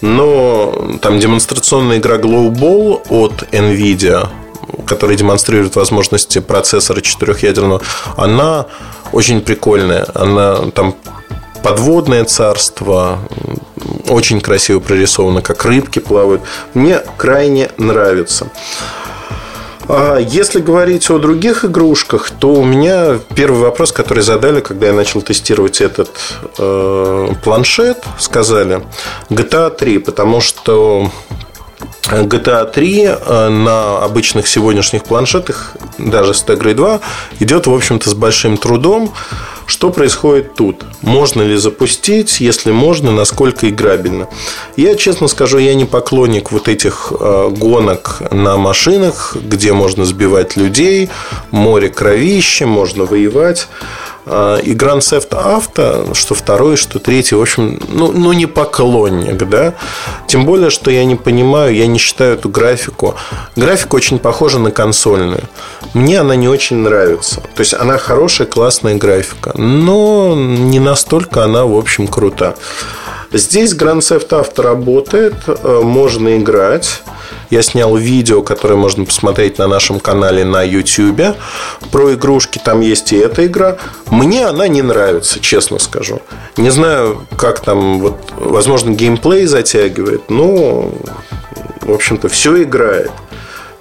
[0.00, 4.28] но там демонстрационная игра Glowball от NVIDIA,
[4.86, 7.80] которая демонстрирует возможности процессора четырехъядерного,
[8.16, 8.66] она
[9.12, 10.06] очень прикольная.
[10.14, 10.94] Она там
[11.62, 13.18] подводное царство,
[14.08, 16.42] очень красиво прорисовано, как рыбки плавают.
[16.74, 18.48] Мне крайне нравится.
[19.88, 24.92] А если говорить о других игрушках, то у меня первый вопрос, который задали, когда я
[24.92, 26.10] начал тестировать этот
[26.58, 28.82] э, планшет, сказали
[29.28, 31.10] GTA 3, потому что
[32.02, 37.00] GTA 3 э, на обычных сегодняшних планшетах, даже с Tegra 2,
[37.40, 39.12] идет, в общем-то, с большим трудом.
[39.66, 40.84] Что происходит тут?
[41.00, 42.40] Можно ли запустить?
[42.40, 44.28] Если можно, насколько играбельно?
[44.76, 50.56] Я, честно скажу, я не поклонник вот этих э, гонок на машинах, где можно сбивать
[50.56, 51.08] людей,
[51.50, 53.68] море кровища, можно воевать.
[54.26, 59.36] А, и Grand Theft Auto, что второй, что третий, в общем, ну, ну не поклонник,
[59.48, 59.74] да.
[60.26, 63.14] Тем более, что я не понимаю, я не считаю эту графику.
[63.56, 65.44] Графика очень похожа на консольную.
[65.92, 67.40] Мне она не очень нравится.
[67.54, 72.54] То есть она хорошая, классная графика, но не настолько она, в общем, крута.
[73.34, 77.02] Здесь Grand Theft Auto работает, э, можно играть.
[77.50, 81.34] Я снял видео, которое можно посмотреть на нашем канале на YouTube.
[81.90, 83.76] Про игрушки там есть и эта игра.
[84.08, 86.22] Мне она не нравится, честно скажу.
[86.56, 90.92] Не знаю, как там, вот, возможно, геймплей затягивает, но,
[91.80, 93.10] в общем-то, все играет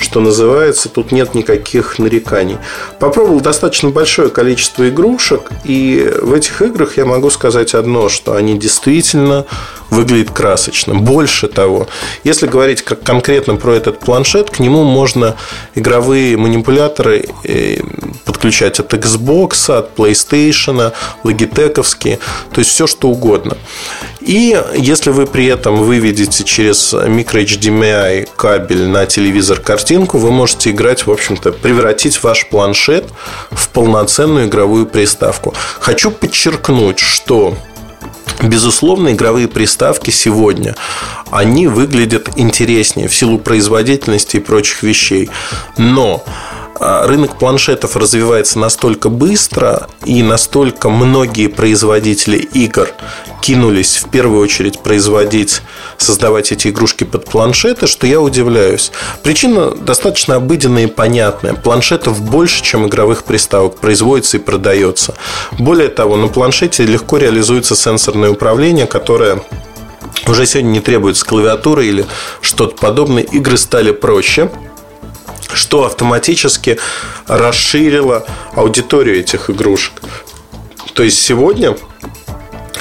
[0.04, 2.58] что называется, тут нет никаких нареканий.
[3.00, 8.58] Попробовал достаточно большое количество игрушек, и в этих играх я могу сказать одно, что они
[8.60, 9.46] действительно
[9.93, 10.95] выглядят красочно.
[10.95, 11.88] Больше того,
[12.23, 15.36] если говорить конкретно про этот планшет, к нему можно
[15.75, 17.77] игровые манипуляторы э,
[18.25, 20.91] подключать от Xbox, от PlayStation,
[21.23, 22.19] логитековские,
[22.51, 23.58] то есть все что угодно.
[24.19, 31.06] И если вы при этом выведете через micro кабель на телевизор картинку, вы можете играть,
[31.06, 33.06] в общем-то, превратить ваш планшет
[33.51, 35.53] в полноценную игровую приставку.
[35.79, 37.56] Хочу подчеркнуть, что
[38.42, 40.76] Безусловно, игровые приставки сегодня,
[41.32, 45.30] они выглядят интереснее в силу производительности и прочих вещей.
[45.78, 46.24] Но
[47.06, 52.89] рынок планшетов развивается настолько быстро, и настолько многие производители игр
[53.41, 55.62] кинулись в первую очередь производить,
[55.98, 58.91] создавать эти игрушки под планшеты, что я удивляюсь.
[59.22, 61.54] Причина достаточно обыденная и понятная.
[61.54, 65.15] Планшетов больше, чем игровых приставок, производится и продается.
[65.60, 69.41] Более того, на планшете легко реализуется сенсорное управление, которое
[70.28, 72.06] уже сегодня не требуется клавиатуры или
[72.41, 73.24] что-то подобное.
[73.24, 74.50] Игры стали проще
[75.54, 76.80] что автоматически
[77.28, 79.94] расширило аудиторию этих игрушек.
[80.94, 81.76] То есть сегодня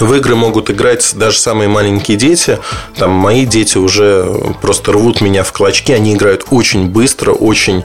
[0.02, 2.58] в игры могут играть даже самые маленькие дети.
[2.96, 4.26] Там мои дети уже
[4.60, 5.92] просто рвут меня в клочки.
[5.92, 7.84] Они играют очень быстро, очень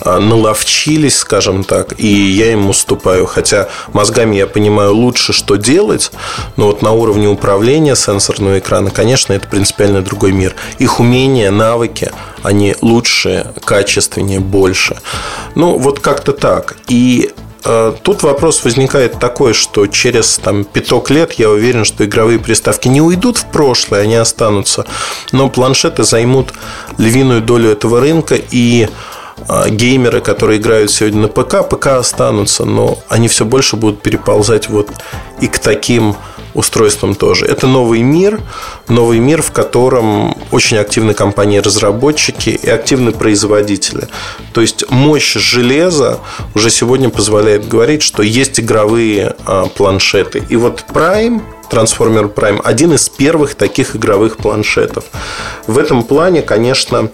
[0.00, 1.94] а, наловчились, скажем так.
[1.98, 3.26] И я им уступаю.
[3.26, 6.10] Хотя мозгами я понимаю лучше, что делать.
[6.56, 10.54] Но вот на уровне управления сенсорного экрана, конечно, это принципиально другой мир.
[10.78, 12.10] Их умения, навыки,
[12.42, 14.96] они лучше, качественнее, больше.
[15.54, 16.76] Ну, вот как-то так.
[16.88, 17.30] И
[17.62, 23.00] тут вопрос возникает такой, что через там, пяток лет я уверен, что игровые приставки не
[23.00, 24.86] уйдут в прошлое, они останутся,
[25.32, 26.52] но планшеты займут
[26.98, 28.88] львиную долю этого рынка, и
[29.48, 34.68] э, геймеры, которые играют сегодня на ПК, ПК останутся, но они все больше будут переползать
[34.68, 34.90] вот
[35.40, 36.16] и к таким
[36.54, 37.46] устройством тоже.
[37.46, 38.40] Это новый мир,
[38.88, 44.08] новый мир, в котором очень активны компании-разработчики и активны производители.
[44.52, 46.20] То есть мощь железа
[46.54, 50.42] уже сегодня позволяет говорить, что есть игровые а, планшеты.
[50.48, 55.04] И вот Prime Трансформер Prime один из первых таких игровых планшетов.
[55.66, 57.10] В этом плане, конечно,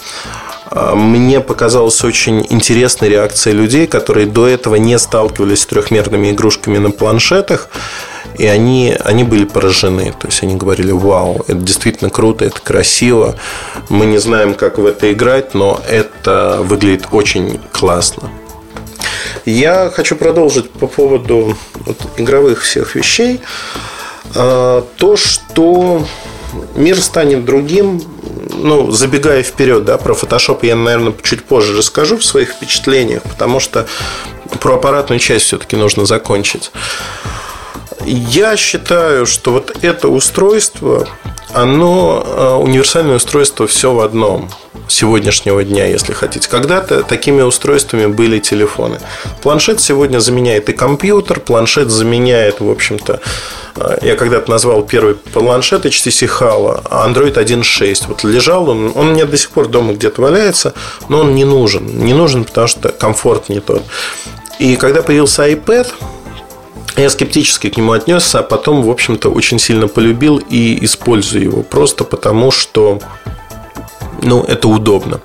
[0.70, 6.78] а, мне показалась очень интересной реакция людей, которые до этого не сталкивались с трехмерными игрушками
[6.78, 7.68] на планшетах.
[8.36, 10.12] И они, они были поражены.
[10.18, 13.36] То есть они говорили, вау, это действительно круто, это красиво.
[13.88, 18.30] Мы не знаем, как в это играть, но это выглядит очень классно.
[19.44, 23.40] Я хочу продолжить по поводу вот, игровых всех вещей.
[24.34, 26.06] А, то, что
[26.74, 28.02] мир станет другим,
[28.50, 33.60] ну, забегая вперед, да, про Photoshop я, наверное, чуть позже расскажу в своих впечатлениях, потому
[33.60, 33.86] что
[34.60, 36.70] про аппаратную часть все-таки нужно закончить.
[38.06, 41.08] Я считаю, что вот это устройство,
[41.52, 44.50] оно э, универсальное устройство все в одном
[44.88, 46.48] сегодняшнего дня, если хотите.
[46.48, 48.98] Когда-то такими устройствами были телефоны.
[49.42, 53.20] Планшет сегодня заменяет и компьютер, планшет заменяет, в общем-то,
[53.76, 58.04] э, я когда-то назвал первый планшет HTC Halo, Android 1.6.
[58.08, 60.74] Вот лежал он, он у меня до сих пор дома где-то валяется,
[61.08, 61.86] но он не нужен.
[62.04, 63.82] Не нужен, потому что комфорт не тот.
[64.58, 65.88] И когда появился iPad,
[66.96, 71.62] я скептически к нему отнесся, а потом, в общем-то, очень сильно полюбил и использую его.
[71.62, 73.00] Просто потому, что
[74.22, 75.20] ну, это удобно.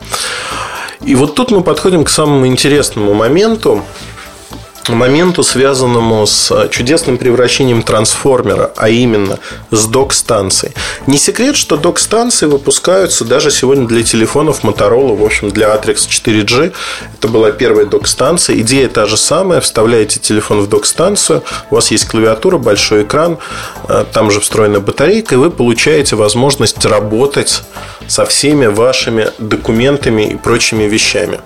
[1.02, 3.84] И вот тут мы подходим к самому интересному моменту,
[4.96, 9.40] моменту, связанному с э, чудесным превращением трансформера, а именно
[9.72, 10.74] с док-станцией.
[11.08, 16.74] Не секрет, что док-станции выпускаются даже сегодня для телефонов Motorola, в общем, для Atrix 4G.
[17.18, 18.60] Это была первая док-станция.
[18.60, 19.62] Идея та же самая.
[19.62, 23.38] Вставляете телефон в док-станцию, у вас есть клавиатура, большой экран,
[23.88, 27.64] э, там же встроена батарейка, и вы получаете возможность работать
[28.08, 31.40] со всеми вашими документами и прочими вещами.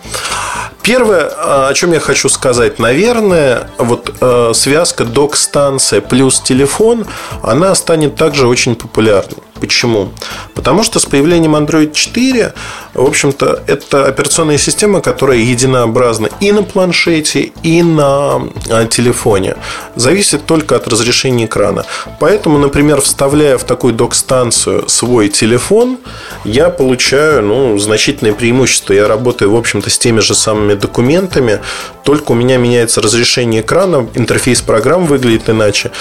[0.83, 7.05] Первое, о чем я хочу сказать, наверное, вот э, связка док-станция плюс телефон,
[7.41, 9.37] она станет также очень популярной.
[9.63, 10.11] Почему?
[10.55, 12.53] Потому что с появлением Android 4,
[12.95, 19.55] в общем-то, это операционная система, которая единообразна и на планшете, и на а, телефоне.
[19.95, 21.85] Зависит только от разрешения экрана.
[22.19, 25.97] Поэтому, например, вставляя в такую док-станцию свой телефон,
[26.43, 28.91] я получаю ну, значительное преимущество.
[28.91, 31.61] Я работаю, в общем-то, с теми же самыми документами,
[32.03, 35.91] только у меня меняется разрешение экрана, интерфейс программ выглядит иначе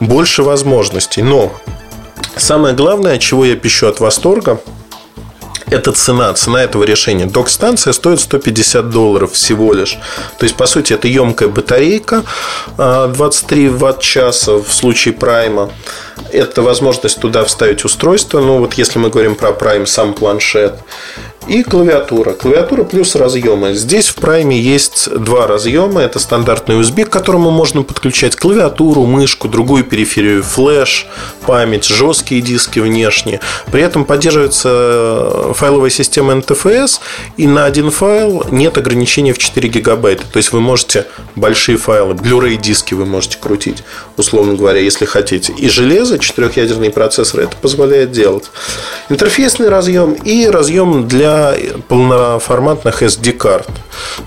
[0.00, 1.22] больше возможностей.
[1.22, 1.52] Но
[2.36, 4.60] Самое главное, чего я пищу от восторга,
[5.70, 7.26] это цена, цена этого решения.
[7.26, 9.98] Док-станция стоит 150 долларов всего лишь.
[10.38, 12.22] То есть, по сути, это емкая батарейка
[12.76, 15.70] 23 а, ватт-часа в случае прайма.
[16.32, 18.40] Это возможность туда вставить устройство.
[18.40, 20.74] Ну, вот если мы говорим про прайм, сам планшет
[21.48, 22.32] и клавиатура.
[22.32, 23.74] Клавиатура плюс разъемы.
[23.74, 26.00] Здесь в Prime есть два разъема.
[26.00, 31.06] Это стандартный USB, к которому можно подключать клавиатуру, мышку, другую периферию, флеш,
[31.46, 33.40] память, жесткие диски внешние.
[33.70, 37.00] При этом поддерживается э, файловая система NTFS,
[37.36, 40.24] и на один файл нет ограничения в 4 гигабайта.
[40.30, 43.84] То есть вы можете большие файлы, Blu-ray диски вы можете крутить,
[44.16, 45.52] условно говоря, если хотите.
[45.52, 48.44] И железо, четырехъядерный процессор это позволяет делать.
[49.08, 51.33] Интерфейсный разъем и разъем для
[51.88, 53.68] полноформатных SD-карт.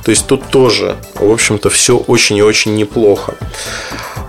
[0.04, 3.36] То есть тут тоже, в общем-то, все очень и очень неплохо.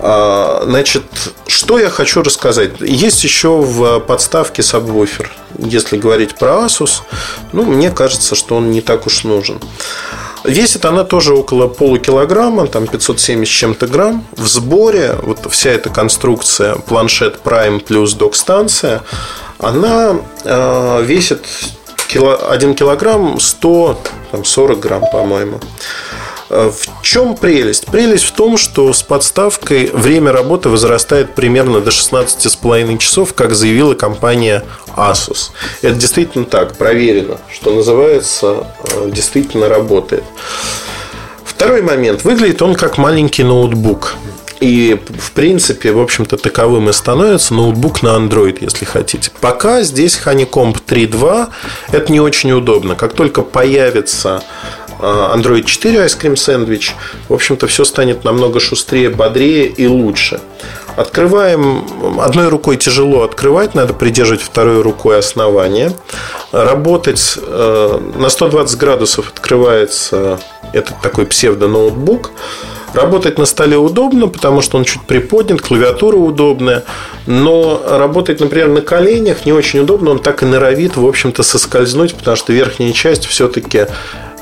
[0.01, 1.05] А, значит,
[1.47, 2.81] что я хочу рассказать?
[2.81, 5.31] Есть еще в подставке сабвуфер.
[5.59, 7.03] Если говорить про Asus,
[7.53, 9.61] ну, мне кажется, что он не так уж нужен.
[10.45, 14.25] Весит она тоже около полукилограмма, там 570 с чем-то грамм.
[14.37, 19.03] В сборе вот вся эта конструкция планшет Prime плюс док-станция,
[19.59, 21.45] она э, весит
[22.09, 25.61] кило, 1 килограмм 140 грамм, по-моему.
[26.49, 27.87] В чем прелесть?
[27.87, 33.94] Прелесть в том, что с подставкой время работы возрастает примерно до 16,5 часов, как заявила
[33.94, 34.64] компания
[34.97, 35.51] Asus.
[35.82, 38.66] Это действительно так, проверено, что называется,
[39.07, 40.24] действительно работает.
[41.45, 42.24] Второй момент.
[42.24, 44.14] Выглядит он как маленький ноутбук.
[44.61, 49.30] И, в принципе, в общем-то, таковым и становится ноутбук на Android, если хотите.
[49.40, 51.48] Пока здесь Honeycomb 3.2
[51.92, 52.96] это не очень удобно.
[52.96, 54.42] Как только появится
[54.98, 56.90] а, Android 4 Ice Cream Sandwich,
[57.28, 60.40] в общем-то, все станет намного шустрее, бодрее и лучше.
[60.96, 65.92] Открываем одной рукой тяжело открывать, надо придерживать второй рукой основание.
[66.50, 70.40] Работать э, на 120 градусов открывается
[70.72, 72.32] этот такой псевдо-ноутбук.
[72.95, 76.84] Работать на столе удобно, потому что он чуть приподнят, клавиатура удобная.
[77.26, 80.11] Но работать, например, на коленях не очень удобно.
[80.11, 83.86] Он так и норовит, в общем-то, соскользнуть, потому что верхняя часть все-таки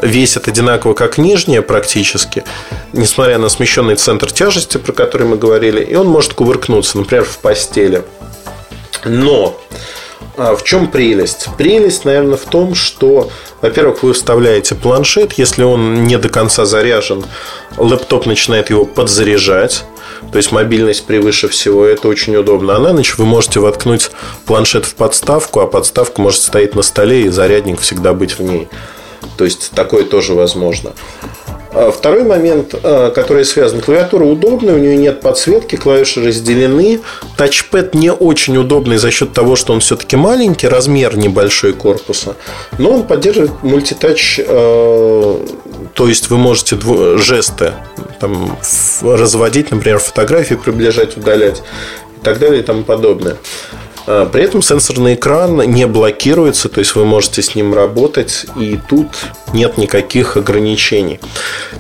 [0.01, 2.45] весит одинаково, как нижняя практически,
[2.93, 7.39] несмотря на смещенный центр тяжести, про который мы говорили, и он может кувыркнуться, например, в
[7.39, 8.03] постели.
[9.05, 9.59] Но
[10.37, 11.49] в чем прелесть?
[11.57, 17.25] Прелесть, наверное, в том, что, во-первых, вы вставляете планшет, если он не до конца заряжен,
[17.77, 19.85] лэптоп начинает его подзаряжать.
[20.33, 22.77] То есть мобильность превыше всего, это очень удобно.
[22.77, 24.11] А на ночь вы можете воткнуть
[24.47, 28.69] планшет в подставку, а подставка может стоять на столе, и зарядник всегда быть в ней.
[29.37, 30.93] То есть такое тоже возможно.
[31.79, 37.01] А второй момент, а, который связан, клавиатура удобная, у нее нет подсветки, клавиши разделены.
[37.37, 42.37] Тачпэд не очень удобный за счет того, что он все-таки маленький, размер небольшой корпуса.
[42.79, 45.47] Но он поддерживает мультитач, а,
[45.93, 46.79] то есть вы можете
[47.19, 47.75] жесты
[48.21, 48.59] там,
[49.03, 51.63] разводить, например, фотографии, приближать, удалять
[52.21, 53.37] и так далее и тому подобное.
[54.07, 58.79] А, при этом сенсорный экран не блокируется, то есть вы можете с ним работать, и
[58.89, 59.09] тут
[59.53, 61.21] нет никаких ограничений.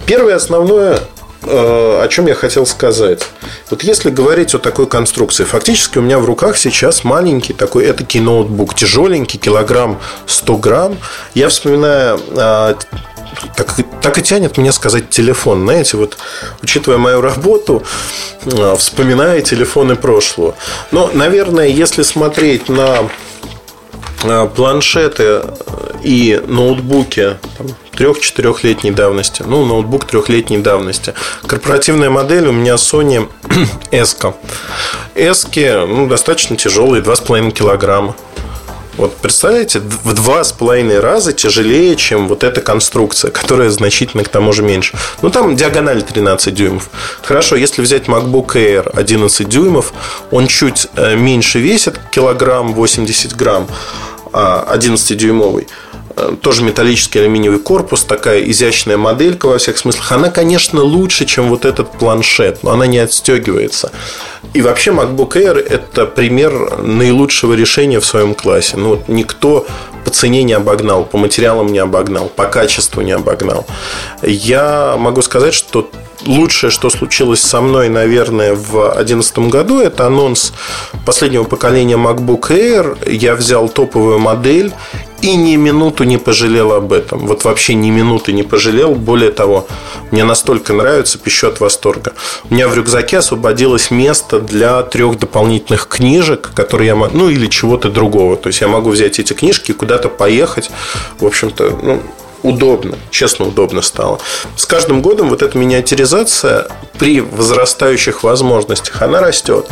[0.06, 1.00] Первое основное
[1.42, 3.26] а, о чем я хотел сказать.
[3.70, 8.20] Вот если говорить о такой конструкции, фактически у меня в руках сейчас маленький такой этакий
[8.20, 10.98] ноутбук, тяжеленький, килограмм 100 грамм.
[11.34, 12.76] Я вспоминаю а,
[13.56, 15.62] так, так и тянет меня сказать телефон.
[15.62, 16.16] Знаете, вот
[16.62, 17.82] учитывая мою работу,
[18.46, 20.54] а, вспоминая телефоны прошлого.
[20.90, 23.08] Но, наверное, если смотреть на
[24.24, 25.42] а, планшеты
[26.02, 27.36] и ноутбуки
[27.96, 29.42] трех-четырехлетней давности.
[29.44, 31.14] Ну, ноутбук трехлетней давности.
[31.46, 33.28] Корпоративная модель у меня Sony
[33.90, 34.16] S.
[35.14, 38.14] S ну, достаточно тяжелые, 2,5 килограмма.
[38.96, 44.28] Вот представляете, в два с половиной раза тяжелее, чем вот эта конструкция, которая значительно к
[44.28, 44.96] тому же меньше.
[45.20, 46.88] Ну, там диагональ 13 дюймов.
[47.22, 49.92] Хорошо, если взять MacBook Air 11 дюймов,
[50.30, 53.68] он чуть э, меньше весит, килограмм 80 грамм,
[54.32, 55.66] 11-дюймовый.
[56.16, 60.12] Э, тоже металлический алюминиевый корпус, такая изящная моделька во всех смыслах.
[60.12, 63.92] Она, конечно, лучше, чем вот этот планшет, но она не отстегивается.
[64.54, 68.78] И вообще MacBook Air– это пример наилучшего решения в своем классе.
[68.78, 69.66] Ну, вот никто
[70.04, 73.66] по цене не обогнал, по материалам не обогнал, по качеству не обогнал.
[74.22, 75.90] Я могу сказать, что
[76.24, 80.52] лучшее, что случилось со мной, наверное, в 2011 году, это анонс
[81.04, 83.12] последнего поколения MacBook Air.
[83.12, 84.72] Я взял топовую модель
[85.22, 87.26] и ни минуту не пожалел об этом.
[87.26, 88.94] Вот вообще ни минуты не пожалел.
[88.94, 89.66] Более того,
[90.10, 92.12] мне настолько нравится, пищу от восторга.
[92.48, 97.46] У меня в рюкзаке освободилось место для трех дополнительных книжек, которые я могу, ну или
[97.46, 98.36] чего-то другого.
[98.36, 100.70] То есть я могу взять эти книжки и куда-то поехать.
[101.18, 102.02] В общем-то, ну,
[102.42, 104.20] удобно, честно удобно стало.
[104.56, 109.68] С каждым годом вот эта миниатюризация при возрастающих возможностях, она растет.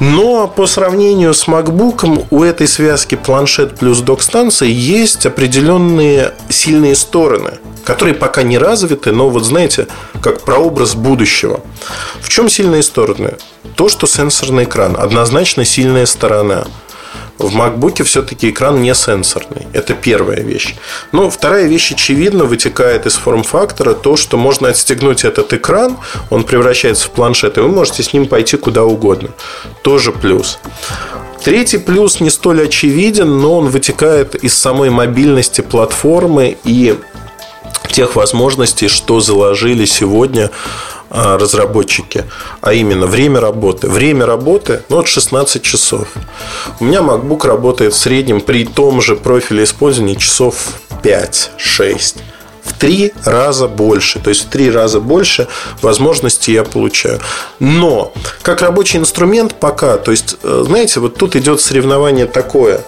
[0.00, 7.52] Но по сравнению с MacBook у этой связки планшет плюс док-станция есть определенные сильные стороны,
[7.84, 9.86] которые пока не развиты, но вот знаете,
[10.20, 11.60] как прообраз будущего.
[12.20, 13.36] В чем сильные стороны?
[13.74, 16.64] То, что сенсорный экран однозначно сильная сторона–
[17.38, 19.66] в MacBook все-таки экран не сенсорный.
[19.72, 20.74] Это первая вещь.
[21.12, 25.98] Но вторая вещь, очевидно, вытекает из форм-фактора то, что можно отстегнуть этот экран,
[26.30, 29.30] он превращается в планшет, и вы можете с ним пойти куда угодно.
[29.82, 30.58] Тоже плюс.
[31.44, 36.96] Третий плюс не столь очевиден, но он вытекает из самой мобильности платформы и
[37.92, 40.50] тех возможностей, что заложили сегодня
[41.10, 42.24] разработчики,
[42.60, 43.88] а именно время работы.
[43.88, 46.08] Время работы ну, от 16 часов.
[46.80, 52.16] У меня MacBook работает в среднем при том же профиле использования часов 5-6
[52.66, 54.18] в три раза больше.
[54.18, 55.46] То есть в три раза больше
[55.82, 57.20] возможностей я получаю.
[57.60, 62.80] Но как рабочий инструмент пока, то есть, э, знаете, вот тут идет соревнование такое.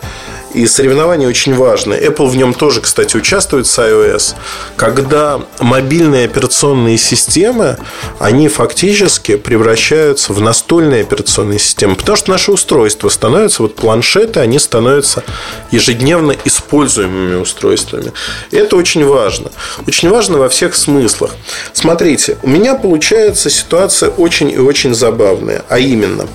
[0.54, 1.94] И соревнования очень важны.
[1.94, 4.34] Apple в нем тоже, кстати, участвует с iOS.
[4.76, 7.76] Когда мобильные операционные системы,
[8.18, 11.96] они фактически превращаются в настольные операционные системы.
[11.96, 15.22] Потому что наши устройства становятся, вот планшеты, они становятся
[15.70, 18.12] ежедневно используемыми устройствами.
[18.50, 19.50] Это очень важно.
[19.86, 21.32] Очень важно во всех смыслах.
[21.72, 25.64] Смотрите, у меня получается ситуация очень и очень забавная.
[25.68, 26.26] А именно,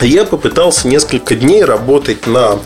[0.00, 2.58] я попытался несколько дней работать на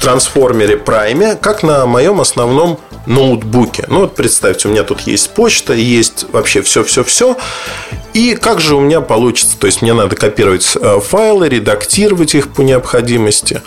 [0.00, 3.84] трансформере Prime, как на моем основном ноутбуке.
[3.88, 7.36] Ну вот представьте, у меня тут есть почта, есть вообще все-все-все.
[8.12, 9.56] И как же у меня получится?
[9.58, 13.62] То есть мне надо копировать э, файлы, редактировать их по необходимости.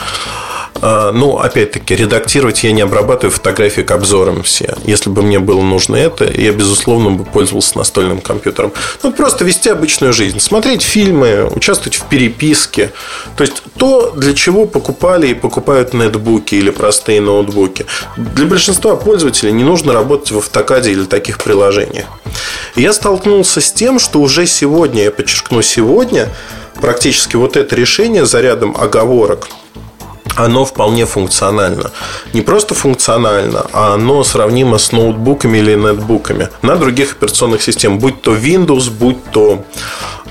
[0.82, 4.76] А, ну, опять-таки, редактировать я не обрабатываю фотографии к обзорам все.
[4.84, 8.74] Если бы мне было нужно это, я, безусловно, бы пользовался настольным компьютером.
[9.02, 10.40] Ну, просто вести обычную жизнь.
[10.40, 12.92] Смотреть фильмы, участвовать в переписке.
[13.38, 17.86] То есть, то, для чего покупали и покупают нетбуки или простые ноутбуки.
[18.18, 22.06] Для большинства пользователей не нужно работать в автокаде или таких приложениях.
[22.76, 26.30] Я столкнулся с тем, что уже сегодня, я подчеркну сегодня,
[26.82, 29.48] практически вот это решение за рядом оговорок–
[30.36, 31.92] оно вполне функционально.
[32.34, 38.22] Не просто функционально, а оно сравнимо с ноутбуками или нетбуками на других операционных системах, будь
[38.22, 39.64] то Windows, будь то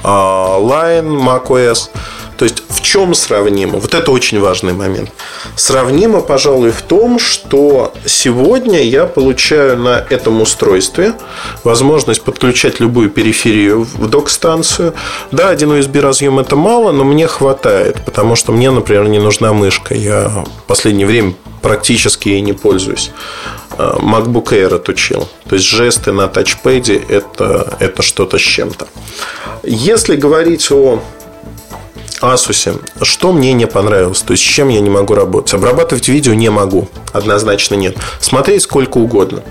[0.02, 1.90] а, Line, macOS.
[2.36, 3.78] То есть в чем сравнимо?
[3.78, 5.10] Вот это очень важный момент.
[5.56, 11.14] Сравнимо, пожалуй, в том, что сегодня я получаю на этом устройстве
[11.62, 14.94] возможность подключать любую периферию в док-станцию.
[15.30, 19.52] Да, один USB разъем это мало, но мне хватает, потому что мне, например, не нужна
[19.52, 19.94] мышка.
[19.94, 23.10] Я в последнее время практически ей не пользуюсь.
[23.78, 25.28] А, MacBook Air отучил.
[25.48, 28.86] То есть жесты на тачпеде это, это что-то с чем-то.
[29.62, 31.02] Если говорить о
[32.20, 32.80] Asus.
[33.02, 34.22] Что мне не понравилось?
[34.22, 35.54] То есть, с чем я не могу работать?
[35.54, 36.88] Обрабатывать видео не могу.
[37.12, 37.96] Однозначно нет.
[38.20, 39.42] Смотреть сколько угодно.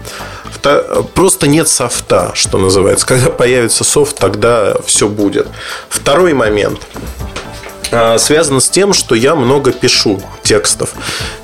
[1.13, 3.05] Просто нет софта, что называется.
[3.05, 5.47] Когда появится софт, тогда все будет.
[5.89, 6.79] Второй момент
[7.91, 10.93] а, связано с тем, что я много пишу текстов.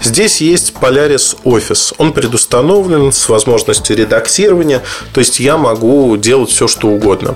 [0.02, 1.94] Здесь есть Polaris Office.
[1.98, 4.82] Он предустановлен с возможностью редактирования,
[5.14, 7.36] то есть я могу делать все, что угодно.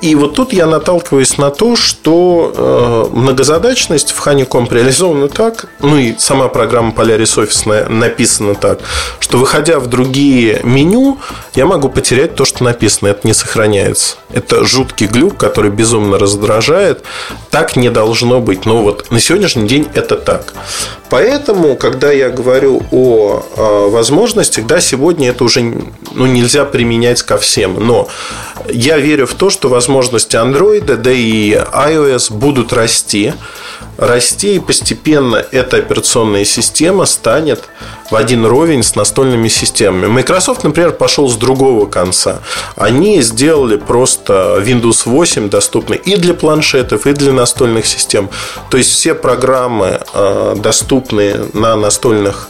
[0.00, 5.96] И вот тут я наталкиваюсь на то, что э, многозадачность в Honeycomb реализована так, ну
[5.96, 8.80] и сама программа Polaris Office написана так,
[9.18, 11.18] что выходя в другие меню,
[11.54, 13.08] я могу потерять то, что написано.
[13.08, 14.16] Это не сохраняется.
[14.32, 17.02] Это жуткий глюк, который безумно раздражает.
[17.50, 18.66] Так не должно быть.
[18.66, 20.54] Но вот на сегодняшний день это так.
[21.10, 27.38] Поэтому, когда я говорю о, о возможностях, да, сегодня это уже ну, нельзя применять ко
[27.38, 27.84] всем.
[27.84, 28.08] Но
[28.68, 33.32] я верю в то, что возможности Android, да и iOS будут расти.
[33.96, 37.64] Расти и постепенно эта операционная система станет
[38.10, 40.06] в один ровень с настольными системами.
[40.06, 42.40] Microsoft, например, пошел с другого конца.
[42.76, 48.30] Они сделали просто Windows 8 доступный и для планшетов, и для настольных систем.
[48.70, 52.48] То есть все программы, э, доступные на настольных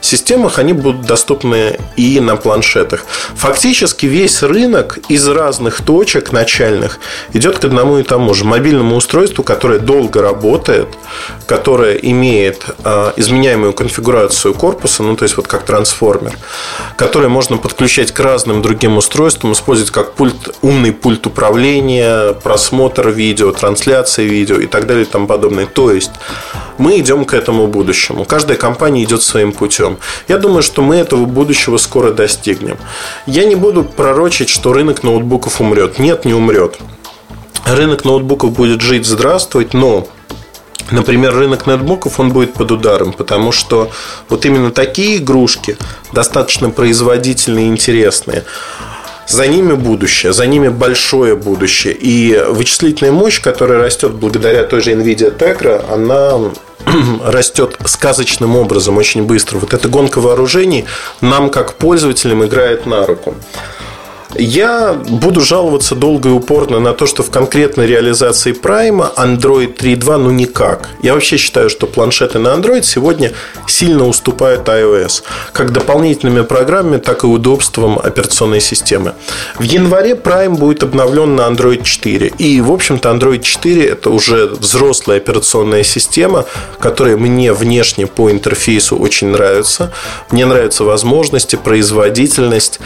[0.00, 3.04] системах, они будут доступны и на планшетах.
[3.36, 6.98] Фактически весь рынок из разных точек начальных
[7.32, 10.88] идет к одному и тому же мобильному устройству, которое долго работает,
[11.46, 16.36] которое имеет э, изменяемую конфигурацию корпуса, ну то есть вот как трансформер,
[16.96, 23.52] который можно подключать к разным другим устройствам, использовать как пульт, умный пульт управления, просмотр видео,
[23.52, 25.66] трансляция видео и так далее и тому подобное.
[25.66, 26.12] То есть
[26.78, 28.24] мы идем к этому будущему.
[28.24, 29.98] Каждая компания идет своим путем.
[30.28, 32.78] Я думаю, что мы этого будущего скоро достигнем.
[33.26, 35.98] Я не буду пророчить, что рынок ноутбуков умрет.
[35.98, 36.78] Нет, не умрет.
[37.64, 40.06] Рынок ноутбуков будет жить, здравствовать, но
[40.90, 43.90] Например, рынок нетбуков, он будет под ударом, потому что
[44.28, 45.76] вот именно такие игрушки
[46.12, 48.44] достаточно производительные и интересные.
[49.28, 51.94] За ними будущее, за ними большое будущее.
[51.94, 56.52] И вычислительная мощь, которая растет благодаря той же NVIDIA Tegra, она
[57.24, 59.58] растет сказочным образом очень быстро.
[59.58, 60.84] Вот эта гонка вооружений
[61.20, 63.34] нам, как пользователям, играет на руку.
[64.38, 70.16] Я буду жаловаться долго и упорно на то, что в конкретной реализации Prime Android 3.2
[70.16, 70.90] ну никак.
[71.02, 73.32] Я вообще считаю, что планшеты на Android сегодня
[73.66, 75.22] сильно уступают iOS.
[75.52, 79.14] Как дополнительными программами, так и удобством операционной системы.
[79.58, 82.32] В январе Prime будет обновлен на Android 4.
[82.38, 86.44] И, в общем-то, Android 4 это уже взрослая операционная система,
[86.78, 89.92] которая мне внешне по интерфейсу очень нравится.
[90.30, 92.80] Мне нравятся возможности, производительность.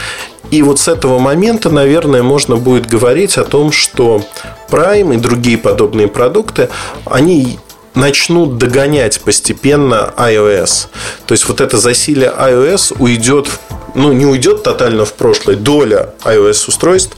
[0.50, 1.39] И вот с этого момента,
[1.70, 4.22] наверное, можно будет говорить о том, что
[4.70, 6.68] Prime и другие подобные продукты,
[7.04, 7.58] они
[7.94, 10.88] начнут догонять постепенно iOS.
[11.26, 13.48] То есть вот это засилие iOS уйдет,
[13.94, 17.16] ну не уйдет тотально в прошлое, доля iOS устройств,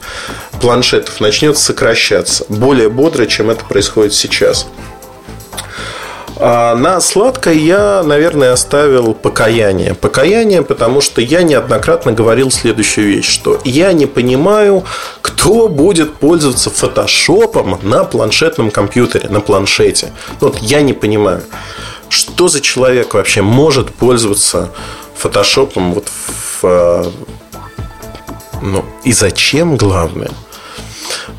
[0.61, 4.67] планшетов начнет сокращаться более бодро, чем это происходит сейчас.
[6.37, 9.93] А на сладкое я, наверное, оставил покаяние.
[9.93, 14.83] Покаяние, потому что я неоднократно говорил следующую вещь, что я не понимаю,
[15.21, 20.11] кто будет пользоваться фотошопом на планшетном компьютере, на планшете.
[20.39, 21.43] Вот я не понимаю,
[22.09, 24.71] что за человек вообще может пользоваться
[25.15, 27.11] фотошопом вот в а,
[28.61, 30.31] ну, и зачем, главное–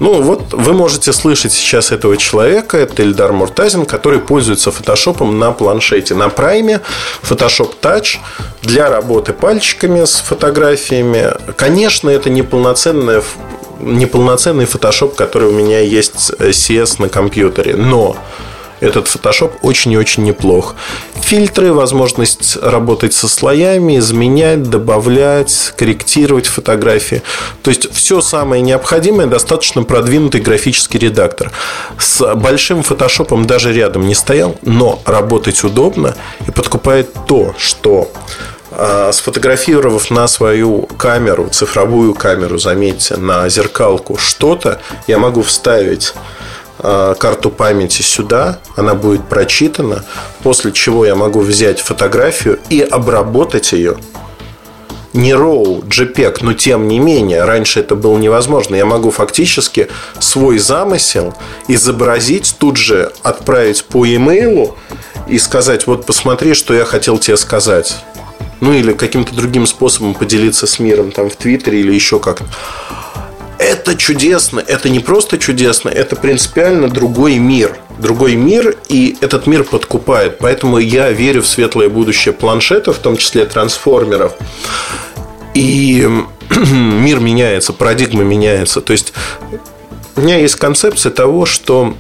[0.00, 5.52] ну, вот вы можете слышать сейчас этого человека, это Эльдар Муртазин, который пользуется фотошопом на
[5.52, 6.14] планшете.
[6.14, 6.80] На прайме
[7.22, 8.16] Photoshop Touch
[8.62, 11.32] для работы пальчиками с фотографиями.
[11.56, 13.22] Конечно, это неполноценная
[13.80, 17.74] неполноценный фотошоп, который у меня есть CS на компьютере.
[17.76, 18.16] Но
[18.84, 20.74] этот Photoshop очень и очень неплох.
[21.20, 27.22] Фильтры, возможность работать со слоями, изменять, добавлять, корректировать фотографии.
[27.62, 31.50] То есть все самое необходимое, достаточно продвинутый графический редактор.
[31.98, 36.14] С большим фотошопом даже рядом не стоял, но работать удобно
[36.46, 38.10] и подкупает то, что
[38.76, 46.14] а, сфотографировав на свою камеру, цифровую камеру, заметьте, на зеркалку что-то, я могу вставить
[46.84, 50.04] карту памяти сюда, она будет прочитана,
[50.42, 53.96] после чего я могу взять фотографию и обработать ее.
[55.14, 58.74] Не RAW, JPEG, но тем не менее, раньше это было невозможно.
[58.74, 61.32] Я могу фактически свой замысел
[61.68, 64.74] изобразить, тут же отправить по e-mail
[65.28, 67.96] и сказать, вот посмотри, что я хотел тебе сказать.
[68.60, 72.44] Ну или каким-то другим способом поделиться с миром, там в Твиттере или еще как-то
[73.64, 74.60] это чудесно.
[74.60, 77.76] Это не просто чудесно, это принципиально другой мир.
[77.98, 80.38] Другой мир, и этот мир подкупает.
[80.38, 84.34] Поэтому я верю в светлое будущее планшетов, в том числе трансформеров.
[85.54, 86.08] И
[86.70, 88.80] мир меняется, парадигма меняется.
[88.80, 89.12] То есть
[90.16, 91.94] у меня есть концепция того, что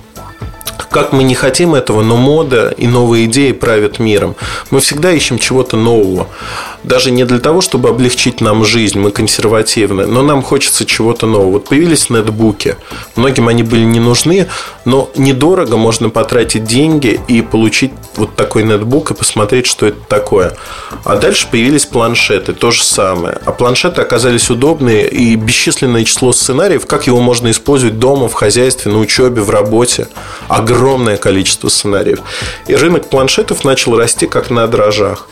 [0.94, 4.36] как мы не хотим этого, но мода и новые идеи правят миром.
[4.70, 6.28] Мы всегда ищем чего-то нового.
[6.84, 11.54] Даже не для того, чтобы облегчить нам жизнь, мы консервативны, но нам хочется чего-то нового.
[11.54, 12.76] Вот появились нетбуки.
[13.16, 14.46] Многим они были не нужны,
[14.84, 20.56] но недорого можно потратить деньги и получить вот такой нетбук и посмотреть, что это такое.
[21.04, 23.38] А дальше появились планшеты, то же самое.
[23.44, 28.92] А планшеты оказались удобные и бесчисленное число сценариев, как его можно использовать дома, в хозяйстве,
[28.92, 30.06] на учебе, в работе.
[30.46, 32.20] Огромное огромное количество сценариев.
[32.66, 35.28] И рынок планшетов начал расти как на дрожжах.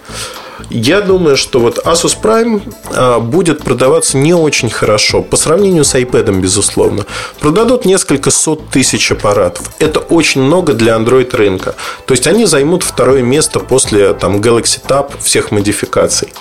[0.71, 2.63] Я думаю, что вот Asus Prime
[2.95, 7.07] а, будет продаваться не очень хорошо по сравнению с iPad, безусловно.
[7.41, 9.71] Продадут несколько сот тысяч аппаратов.
[9.79, 11.75] Это очень много для Android рынка.
[12.07, 16.33] То есть они займут второе место после там, Galaxy Tab всех модификаций.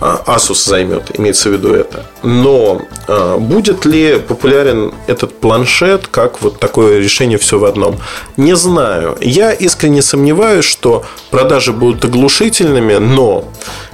[0.00, 2.06] А, Asus займет, имеется в виду это.
[2.22, 7.98] Но а, будет ли популярен этот планшет, как вот такое решение все в одном?
[8.36, 9.16] Не знаю.
[9.20, 13.33] Я искренне сомневаюсь, что продажи будут оглушительными, но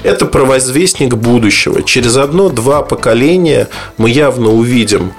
[0.02, 1.82] это провозвестник будущего.
[1.82, 5.12] Через одно-два поколения мы явно увидим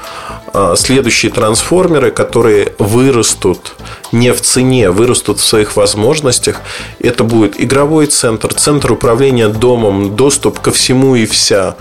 [0.53, 3.75] а, следующие трансформеры, которые вырастут
[4.11, 6.61] не в цене, вырастут в своих возможностях.
[6.99, 11.75] Это будет игровой центр, центр управления домом, доступ ко всему и вся.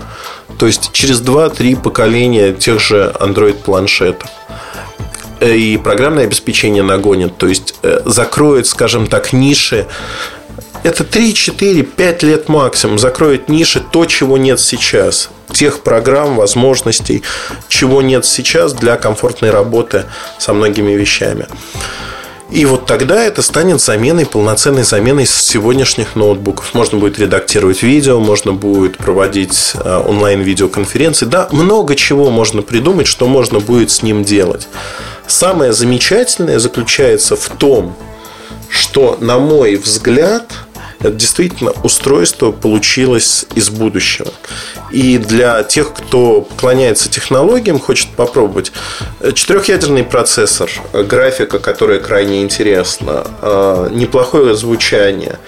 [0.57, 4.29] То есть через 2-3 поколения тех же Android-планшетов
[5.41, 9.87] э, и программное обеспечение нагонит, то есть э, закроет, скажем так, ниши.
[10.83, 17.23] Это 3, 4, 5 лет максимум закроет ниши то, чего нет сейчас тех программ, возможностей,
[17.67, 20.05] чего нет сейчас для комфортной работы
[20.39, 21.47] со многими вещами.
[22.51, 26.73] И вот тогда это станет заменой, полноценной заменой сегодняшних ноутбуков.
[26.73, 31.27] Можно будет редактировать видео, можно будет проводить э, онлайн-видеоконференции.
[31.27, 34.67] Да, много чего можно придумать, что можно будет с ним делать.
[35.27, 37.95] Самое замечательное заключается в том,
[38.67, 40.51] что, на мой взгляд,
[41.01, 44.31] это действительно устройство получилось из будущего.
[44.91, 48.71] И для тех, кто поклоняется технологиям, хочет попробовать,
[49.33, 55.39] четырехъядерный процессор, графика, которая крайне интересна, а, неплохое звучание,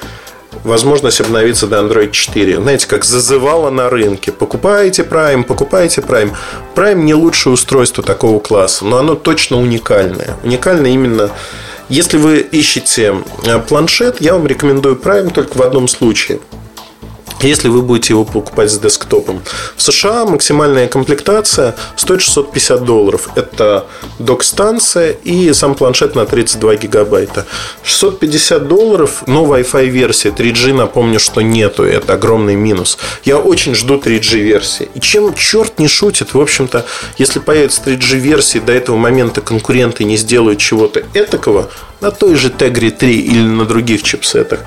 [0.63, 2.55] возможность обновиться до Android 4.
[2.61, 4.31] Знаете, как зазывало на рынке.
[4.31, 6.33] Покупайте Prime, покупайте Prime.
[6.75, 10.35] Prime не лучшее устройство такого класса, но оно точно уникальное.
[10.43, 11.29] Уникальное именно
[11.89, 13.15] если вы ищете
[13.45, 16.39] э, планшет, я вам рекомендую Prime только в одном случае.
[17.41, 19.41] Если вы будете его покупать с десктопом.
[19.75, 23.29] В США максимальная комплектация стоит 650 долларов.
[23.35, 23.85] Это
[24.19, 27.45] док-станция и сам планшет на 32 гигабайта.
[27.83, 31.83] 650 долларов, но Wi-Fi версия 3G, напомню, что нету.
[31.83, 32.97] Это огромный минус.
[33.23, 34.89] Я очень жду 3G версии.
[34.93, 36.85] И чем черт не шутит, в общем-то,
[37.17, 41.69] если появится 3G версии, до этого момента конкуренты не сделают чего-то этакого,
[42.03, 44.59] на той же Tegri 3 или на других чипсетах,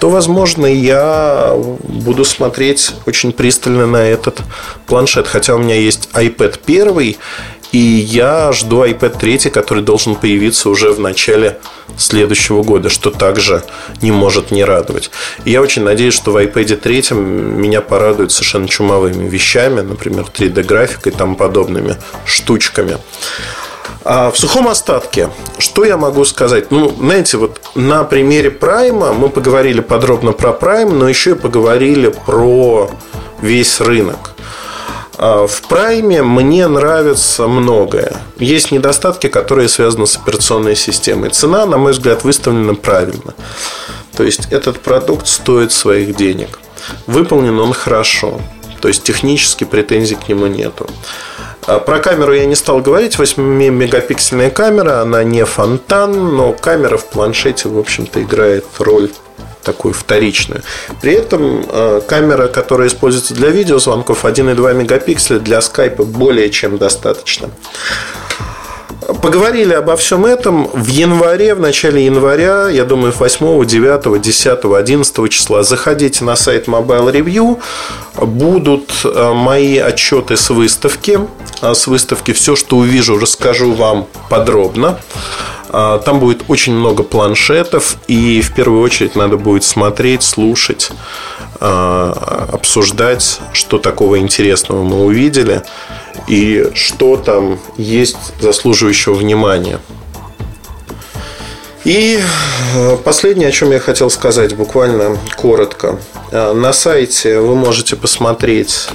[0.00, 4.40] то, возможно, я буду смотреть очень пристально на этот
[4.86, 5.26] планшет.
[5.28, 7.16] Хотя у меня есть iPad 1,
[7.72, 11.58] и я жду iPad 3, который должен появиться уже в начале
[11.98, 13.62] следующего года, что также
[14.00, 15.10] не может не радовать.
[15.44, 21.12] И я очень надеюсь, что в iPad 3 меня порадуют совершенно чумовыми вещами, например, 3D-графикой
[21.12, 22.96] и тому подобными штучками.
[24.04, 26.70] А в сухом остатке, что я могу сказать?
[26.70, 32.08] Ну, знаете, вот на примере Прайма мы поговорили подробно про Прайм, но еще и поговорили
[32.08, 32.90] про
[33.42, 34.34] весь рынок.
[35.18, 38.16] А в Прайме мне нравится многое.
[38.38, 41.30] Есть недостатки, которые связаны с операционной системой.
[41.30, 43.34] Цена, на мой взгляд, выставлена правильно.
[44.16, 46.60] То есть этот продукт стоит своих денег.
[47.06, 48.40] Выполнен он хорошо.
[48.80, 50.88] То есть технически претензий к нему нету.
[51.66, 53.16] А про камеру я не стал говорить.
[53.16, 59.10] 8-мегапиксельная камера, она не фонтан, но камера в планшете, в общем-то, играет роль
[59.62, 60.62] такую вторичную.
[61.02, 67.50] При этом э, камера, которая используется для видеозвонков, 1,2 мегапикселя для скайпа более чем достаточно.
[69.00, 75.30] Поговорили обо всем этом в январе, в начале января, я думаю, 8, 9, 10, 11
[75.30, 75.62] числа.
[75.62, 77.60] Заходите на сайт Mobile Review,
[78.20, 81.20] будут э, мои отчеты с выставки.
[81.60, 84.98] А с выставки все, что увижу, расскажу вам подробно.
[85.70, 90.90] А, там будет очень много планшетов, и в первую очередь надо будет смотреть, слушать,
[91.60, 95.62] а, обсуждать, что такого интересного мы увидели
[96.28, 99.80] и что там есть заслуживающего внимания.
[101.84, 102.20] И
[102.74, 105.98] э, последнее, о чем я хотел сказать, буквально коротко.
[106.30, 108.88] Э, на сайте вы можете посмотреть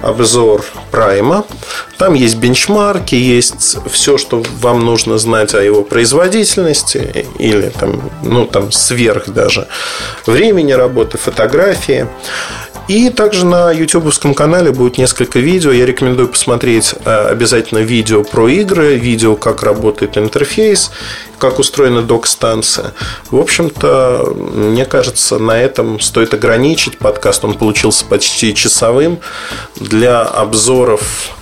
[0.00, 1.44] обзор Прайма.
[1.98, 8.46] Там есть бенчмарки, есть все, что вам нужно знать о его производительности или там, ну,
[8.46, 9.68] там сверх даже
[10.24, 12.06] времени работы, фотографии.
[12.88, 15.70] И также на ютубовском канале будет несколько видео.
[15.72, 20.90] Я рекомендую посмотреть э, обязательно видео про игры, видео, как работает интерфейс,
[21.38, 22.94] как устроена док-станция.
[23.30, 27.44] В общем-то, мне кажется, на этом стоит ограничить подкаст.
[27.44, 29.20] Он получился почти часовым.
[29.76, 31.37] Для обзоров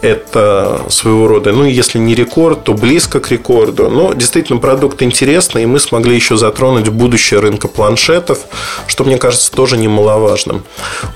[0.00, 3.90] это своего рода, ну, если не рекорд, то близко к рекорду.
[3.90, 8.40] Но действительно продукт интересный, и мы смогли еще затронуть будущее рынка планшетов,
[8.86, 10.64] что, мне кажется, тоже немаловажным.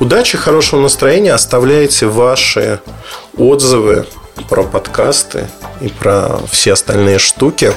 [0.00, 1.32] Удачи, хорошего настроения.
[1.32, 2.80] Оставляйте ваши
[3.36, 4.06] отзывы
[4.48, 5.48] про подкасты
[5.80, 7.72] и про все остальные штуки,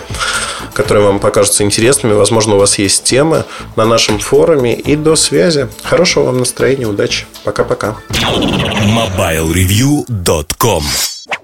[0.74, 2.14] которые вам покажутся интересными.
[2.14, 3.43] Возможно, у вас есть темы
[3.76, 4.76] на нашем форуме.
[4.76, 5.68] И до связи.
[5.84, 7.26] Хорошего вам настроения, удачи.
[7.43, 7.95] Пока-пока.
[8.10, 10.84] MobileReview.com